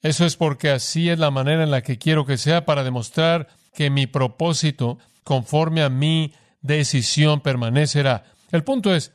Eso 0.02 0.26
es 0.26 0.36
porque 0.36 0.70
así 0.70 1.10
es 1.10 1.18
la 1.18 1.32
manera 1.32 1.64
en 1.64 1.72
la 1.72 1.82
que 1.82 1.98
quiero 1.98 2.26
que 2.26 2.38
sea 2.38 2.66
para 2.66 2.84
demostrar 2.84 3.61
que 3.74 3.90
mi 3.90 4.08
propósito, 4.08 4.98
conforme 5.24 5.84
a 5.84 5.90
mi 5.90 6.34
decisión, 6.62 7.42
permanecerá. 7.42 8.26
El 8.52 8.64
punto 8.64 8.94
es, 8.94 9.14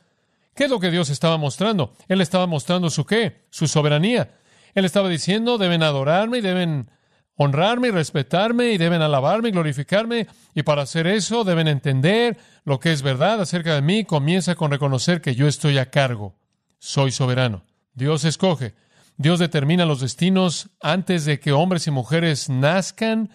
¿Qué 0.57 0.63
es 0.63 0.71
lo 0.71 0.79
que 0.79 0.89
Dios 0.89 1.11
estaba 1.11 1.37
mostrando? 1.37 1.93
Él 2.07 2.19
estaba 2.19 2.47
mostrando 2.47 2.89
su 2.89 3.05
qué, 3.05 3.43
su 3.51 3.67
soberanía. 3.67 4.31
Él 4.73 4.85
estaba 4.85 5.07
diciendo, 5.07 5.59
deben 5.59 5.83
adorarme 5.83 6.39
y 6.39 6.41
deben 6.41 6.89
honrarme 7.35 7.89
y 7.89 7.91
respetarme 7.91 8.71
y 8.71 8.79
deben 8.79 9.03
alabarme 9.03 9.49
y 9.49 9.51
glorificarme. 9.51 10.25
Y 10.55 10.63
para 10.63 10.81
hacer 10.81 11.05
eso 11.05 11.43
deben 11.43 11.67
entender 11.67 12.39
lo 12.65 12.79
que 12.79 12.91
es 12.91 13.03
verdad 13.03 13.39
acerca 13.39 13.75
de 13.75 13.83
mí. 13.83 14.03
Comienza 14.03 14.55
con 14.55 14.71
reconocer 14.71 15.21
que 15.21 15.35
yo 15.35 15.47
estoy 15.47 15.77
a 15.77 15.91
cargo. 15.91 16.33
Soy 16.79 17.11
soberano. 17.11 17.63
Dios 17.93 18.25
escoge. 18.25 18.73
Dios 19.17 19.37
determina 19.37 19.85
los 19.85 20.01
destinos 20.01 20.71
antes 20.81 21.25
de 21.25 21.39
que 21.39 21.51
hombres 21.51 21.85
y 21.85 21.91
mujeres 21.91 22.49
nazcan 22.49 23.29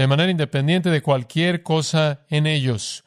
de 0.00 0.06
manera 0.06 0.30
independiente 0.30 0.88
de 0.88 1.02
cualquier 1.02 1.62
cosa 1.62 2.24
en 2.30 2.46
ellos. 2.46 3.04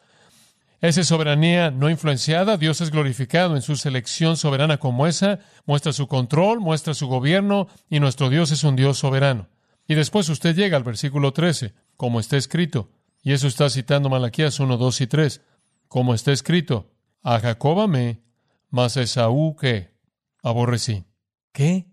Esa 0.79 1.03
soberanía 1.03 1.71
no 1.71 1.89
influenciada, 1.89 2.55
Dios 2.55 2.81
es 2.81 2.91
glorificado 2.91 3.55
en 3.55 3.63
su 3.63 3.77
selección 3.77 4.37
soberana 4.37 4.77
como 4.77 5.07
esa, 5.07 5.39
muestra 5.65 5.91
su 5.91 6.07
control, 6.07 6.59
muestra 6.59 6.93
su 6.93 7.07
gobierno, 7.07 7.67
y 7.89 7.99
nuestro 7.99 8.29
Dios 8.29 8.51
es 8.51 8.63
un 8.63 8.75
Dios 8.75 8.99
soberano. 8.99 9.49
Y 9.87 9.95
después 9.95 10.29
usted 10.29 10.55
llega 10.55 10.77
al 10.77 10.83
versículo 10.83 11.33
13, 11.33 11.73
como 11.97 12.19
está 12.19 12.37
escrito, 12.37 12.91
y 13.23 13.31
eso 13.31 13.47
está 13.47 13.71
citando 13.71 14.07
Malaquías 14.07 14.59
1, 14.59 14.77
2 14.77 15.01
y 15.01 15.07
3, 15.07 15.41
como 15.87 16.13
está 16.13 16.31
escrito, 16.31 16.91
a 17.23 17.39
Jacob 17.39 17.79
amé, 17.79 18.21
mas 18.69 18.97
a 18.97 19.01
Esaú 19.01 19.55
que 19.55 19.95
aborrecí. 20.43 21.05
¿Qué? 21.53 21.87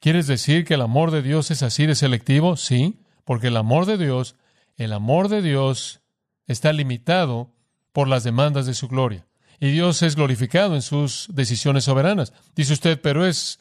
¿Quieres 0.00 0.26
decir 0.26 0.64
que 0.64 0.74
el 0.74 0.80
amor 0.80 1.12
de 1.12 1.22
Dios 1.22 1.52
es 1.52 1.62
así 1.62 1.86
de 1.86 1.94
selectivo? 1.94 2.56
Sí, 2.56 2.99
porque 3.30 3.46
el 3.46 3.56
amor 3.56 3.86
de 3.86 3.96
Dios, 3.96 4.34
el 4.74 4.92
amor 4.92 5.28
de 5.28 5.40
Dios 5.40 6.00
está 6.48 6.72
limitado 6.72 7.54
por 7.92 8.08
las 8.08 8.24
demandas 8.24 8.66
de 8.66 8.74
su 8.74 8.88
gloria. 8.88 9.28
Y 9.60 9.70
Dios 9.70 10.02
es 10.02 10.16
glorificado 10.16 10.74
en 10.74 10.82
sus 10.82 11.28
decisiones 11.30 11.84
soberanas. 11.84 12.32
Dice 12.56 12.72
usted, 12.72 13.00
pero 13.00 13.24
es 13.24 13.60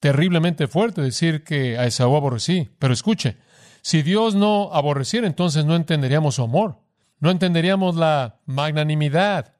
terriblemente 0.00 0.66
fuerte 0.66 1.00
decir 1.00 1.44
que 1.44 1.78
a 1.78 1.86
Esaú 1.86 2.16
aborrecí. 2.16 2.70
Pero 2.80 2.92
escuche, 2.92 3.36
si 3.82 4.02
Dios 4.02 4.34
no 4.34 4.70
aborreciera, 4.72 5.28
entonces 5.28 5.64
no 5.64 5.76
entenderíamos 5.76 6.34
su 6.34 6.42
amor. 6.42 6.80
No 7.20 7.30
entenderíamos 7.30 7.94
la 7.94 8.40
magnanimidad, 8.46 9.54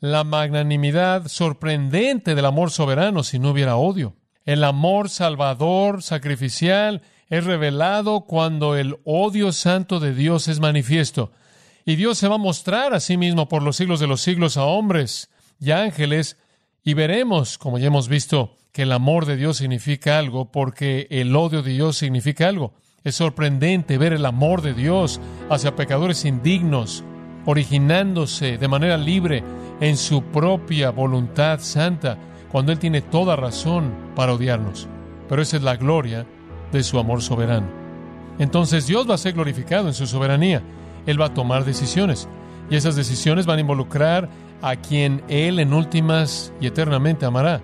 la 0.00 0.22
magnanimidad 0.22 1.28
sorprendente 1.28 2.34
del 2.34 2.44
amor 2.44 2.70
soberano 2.70 3.22
si 3.22 3.38
no 3.38 3.52
hubiera 3.52 3.76
odio. 3.76 4.16
El 4.44 4.62
amor 4.64 5.08
salvador, 5.08 6.02
sacrificial, 6.02 7.00
es 7.32 7.44
revelado 7.46 8.26
cuando 8.26 8.76
el 8.76 8.98
odio 9.04 9.52
santo 9.52 10.00
de 10.00 10.14
Dios 10.14 10.48
es 10.48 10.60
manifiesto. 10.60 11.32
Y 11.86 11.96
Dios 11.96 12.18
se 12.18 12.28
va 12.28 12.34
a 12.34 12.38
mostrar 12.38 12.92
a 12.92 13.00
sí 13.00 13.16
mismo 13.16 13.48
por 13.48 13.62
los 13.62 13.76
siglos 13.76 14.00
de 14.00 14.06
los 14.06 14.20
siglos 14.20 14.58
a 14.58 14.64
hombres 14.64 15.30
y 15.58 15.70
ángeles, 15.70 16.36
y 16.84 16.92
veremos, 16.92 17.56
como 17.56 17.78
ya 17.78 17.86
hemos 17.86 18.08
visto, 18.08 18.58
que 18.70 18.82
el 18.82 18.92
amor 18.92 19.24
de 19.24 19.36
Dios 19.36 19.56
significa 19.56 20.18
algo 20.18 20.52
porque 20.52 21.06
el 21.08 21.34
odio 21.34 21.62
de 21.62 21.72
Dios 21.72 21.96
significa 21.96 22.48
algo. 22.48 22.74
Es 23.02 23.14
sorprendente 23.14 23.96
ver 23.96 24.12
el 24.12 24.26
amor 24.26 24.60
de 24.60 24.74
Dios 24.74 25.18
hacia 25.48 25.74
pecadores 25.74 26.26
indignos, 26.26 27.02
originándose 27.46 28.58
de 28.58 28.68
manera 28.68 28.98
libre 28.98 29.42
en 29.80 29.96
su 29.96 30.22
propia 30.22 30.90
voluntad 30.90 31.60
santa, 31.60 32.18
cuando 32.50 32.72
Él 32.72 32.78
tiene 32.78 33.00
toda 33.00 33.36
razón 33.36 33.90
para 34.14 34.34
odiarnos. 34.34 34.86
Pero 35.30 35.40
esa 35.40 35.56
es 35.56 35.62
la 35.62 35.76
gloria 35.76 36.26
de 36.72 36.82
su 36.82 36.98
amor 36.98 37.22
soberano. 37.22 37.66
Entonces 38.38 38.86
Dios 38.86 39.08
va 39.08 39.14
a 39.14 39.18
ser 39.18 39.34
glorificado 39.34 39.88
en 39.88 39.94
su 39.94 40.06
soberanía. 40.06 40.62
Él 41.06 41.20
va 41.20 41.26
a 41.26 41.34
tomar 41.34 41.64
decisiones. 41.64 42.28
Y 42.70 42.76
esas 42.76 42.96
decisiones 42.96 43.46
van 43.46 43.58
a 43.58 43.60
involucrar 43.60 44.28
a 44.62 44.76
quien 44.76 45.22
Él 45.28 45.58
en 45.58 45.72
últimas 45.74 46.52
y 46.60 46.66
eternamente 46.66 47.26
amará. 47.26 47.60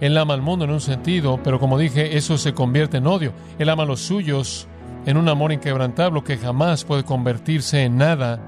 Él 0.00 0.16
ama 0.18 0.34
al 0.34 0.42
mundo 0.42 0.64
en 0.64 0.70
un 0.70 0.80
sentido, 0.80 1.40
pero 1.42 1.58
como 1.58 1.78
dije, 1.78 2.16
eso 2.16 2.36
se 2.36 2.52
convierte 2.52 2.98
en 2.98 3.06
odio. 3.06 3.32
Él 3.58 3.68
ama 3.68 3.84
a 3.84 3.86
los 3.86 4.00
suyos 4.00 4.68
en 5.06 5.16
un 5.16 5.28
amor 5.28 5.52
inquebrantable 5.52 6.22
que 6.22 6.36
jamás 6.36 6.84
puede 6.84 7.04
convertirse 7.04 7.82
en 7.82 7.96
nada 7.96 8.40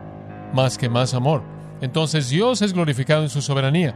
más 0.52 0.78
que 0.78 0.88
más 0.88 1.14
amor. 1.14 1.42
Entonces 1.80 2.28
Dios 2.28 2.62
es 2.62 2.72
glorificado 2.72 3.22
en 3.22 3.28
su 3.28 3.42
soberanía. 3.42 3.94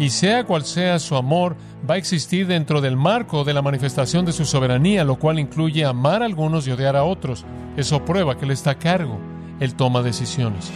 Y 0.00 0.08
sea 0.08 0.44
cual 0.44 0.64
sea 0.64 0.98
su 0.98 1.14
amor, 1.14 1.56
va 1.88 1.96
a 1.96 1.98
existir 1.98 2.46
dentro 2.46 2.80
del 2.80 2.96
marco 2.96 3.44
de 3.44 3.52
la 3.52 3.60
manifestación 3.60 4.24
de 4.24 4.32
su 4.32 4.46
soberanía, 4.46 5.04
lo 5.04 5.16
cual 5.16 5.38
incluye 5.38 5.84
amar 5.84 6.22
a 6.22 6.24
algunos 6.24 6.66
y 6.66 6.70
odiar 6.70 6.96
a 6.96 7.04
otros. 7.04 7.44
Eso 7.76 8.02
prueba 8.02 8.38
que 8.38 8.46
Él 8.46 8.50
está 8.52 8.70
a 8.70 8.78
cargo. 8.78 9.20
Él 9.60 9.74
toma 9.74 10.00
decisiones. 10.00 10.72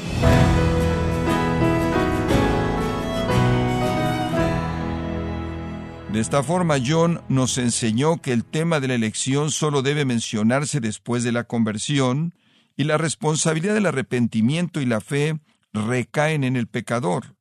De 6.13 6.21
esta 6.21 6.43
forma, 6.43 6.77
John 6.87 7.23
nos 7.31 7.57
enseñó 7.57 8.21
que 8.21 8.35
el 8.35 8.45
tema 8.45 8.79
de 8.79 8.89
la 8.89 8.95
elección 8.95 9.51
solo 9.51 9.81
debe 9.81 10.05
mencionarse 10.05 10.81
después 10.81 11.25
de 11.25 11.33
la 11.33 11.45
conversión 11.45 12.35
y 12.77 12.85
la 12.85 12.99
responsabilidad 12.99 13.73
del 13.73 13.87
arrepentimiento 13.87 14.83
y 14.83 14.87
la 14.87 15.01
fe 15.01 15.39
recaen 15.73 16.45
en 16.45 16.57
el 16.57 16.67
pecador. 16.67 17.35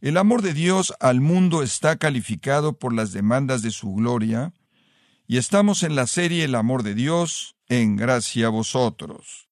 El 0.00 0.16
amor 0.16 0.40
de 0.40 0.54
Dios 0.54 0.94
al 0.98 1.20
mundo 1.20 1.62
está 1.62 1.96
calificado 1.96 2.78
por 2.78 2.94
las 2.94 3.12
demandas 3.12 3.60
de 3.60 3.70
su 3.70 3.92
gloria, 3.92 4.54
y 5.26 5.36
estamos 5.36 5.82
en 5.82 5.94
la 5.94 6.06
serie 6.06 6.44
El 6.44 6.54
amor 6.54 6.82
de 6.82 6.94
Dios 6.94 7.54
en 7.68 7.96
gracia 7.96 8.46
a 8.46 8.50
vosotros. 8.50 9.50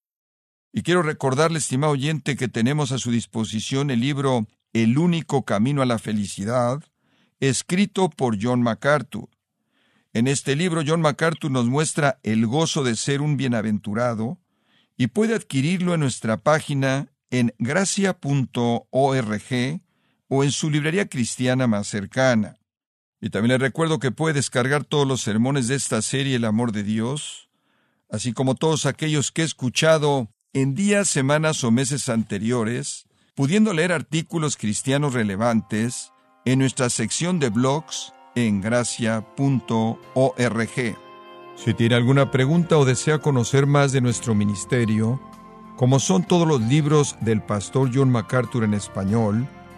Y 0.73 0.83
quiero 0.83 1.03
recordarle, 1.03 1.59
estimado 1.59 1.93
oyente, 1.93 2.35
que 2.35 2.49
tenemos 2.49 2.93
a 2.93 2.99
su 2.99 3.11
disposición 3.11 3.91
el 3.91 4.01
libro 4.01 4.47
El 4.73 4.97
único 4.97 5.45
camino 5.45 5.83
a 5.83 5.87
la 5.87 5.99
felicidad, 5.99 6.83
escrito 7.41 8.09
por 8.09 8.43
John 8.43 8.63
MacArthur. 8.63 9.29
En 10.15 10.27
este 10.27 10.57
libro 10.57 10.83
John 10.85 11.03
MacArthur 11.03 11.51
nos 11.51 11.67
muestra 11.67 12.21
el 12.23 12.47
gozo 12.47 12.85
de 12.85 12.97
ser 12.97 13.21
un 13.21 13.37
bienaventurado 13.37 14.39
y 14.97 15.09
puede 15.09 15.35
adquirirlo 15.35 15.93
en 15.93 16.01
nuestra 16.01 16.39
página 16.39 17.13
en 17.31 17.55
gracia.org 17.59 18.17
o 20.29 20.45
en 20.45 20.53
su 20.53 20.71
librería 20.71 21.09
cristiana 21.09 21.67
más 21.67 21.89
cercana. 21.89 22.59
Y 23.21 23.31
también 23.31 23.53
le 23.53 23.59
recuerdo 23.59 23.99
que 23.99 24.13
puede 24.13 24.35
descargar 24.35 24.85
todos 24.85 25.07
los 25.07 25.23
sermones 25.23 25.69
de 25.69 25.75
esta 25.75 26.03
serie 26.03 26.37
El 26.37 26.45
amor 26.45 26.73
de 26.73 26.85
Dios, 26.85 27.49
así 28.11 28.33
como 28.33 28.55
todos 28.55 28.87
aquellos 28.87 29.33
que 29.33 29.43
he 29.43 29.45
escuchado 29.45 30.29
en 30.53 30.75
días, 30.75 31.09
semanas 31.09 31.65
o 31.65 31.71
meses 31.71 32.09
anteriores, 32.09 33.07
pudiendo 33.35 33.73
leer 33.73 33.93
artículos 33.93 34.57
cristianos 34.57 35.15
relevantes 35.15 36.13
en 36.45 36.61
nuestra 36.61 36.91
sección 36.91 37.39
de 37.39 37.51
blogs 37.51 38.13
en 38.35 38.61
gracia.org. 38.61 39.27
Si 41.57 41.75
tiene 41.75 41.95
alguna 41.97 42.31
pregunta 42.31 42.79
o 42.79 42.85
desea 42.85 43.19
conocer 43.19 43.67
más 43.67 43.91
de 43.93 44.01
nuestro 44.01 44.35
ministerio, 44.35 45.21
como 45.77 45.99
son 45.99 46.25
todos 46.25 46.47
los 46.47 46.61
libros 46.63 47.17
del 47.21 47.43
pastor 47.43 47.91
John 47.93 48.11
MacArthur 48.11 48.65
en 48.65 48.75
español 48.75 49.49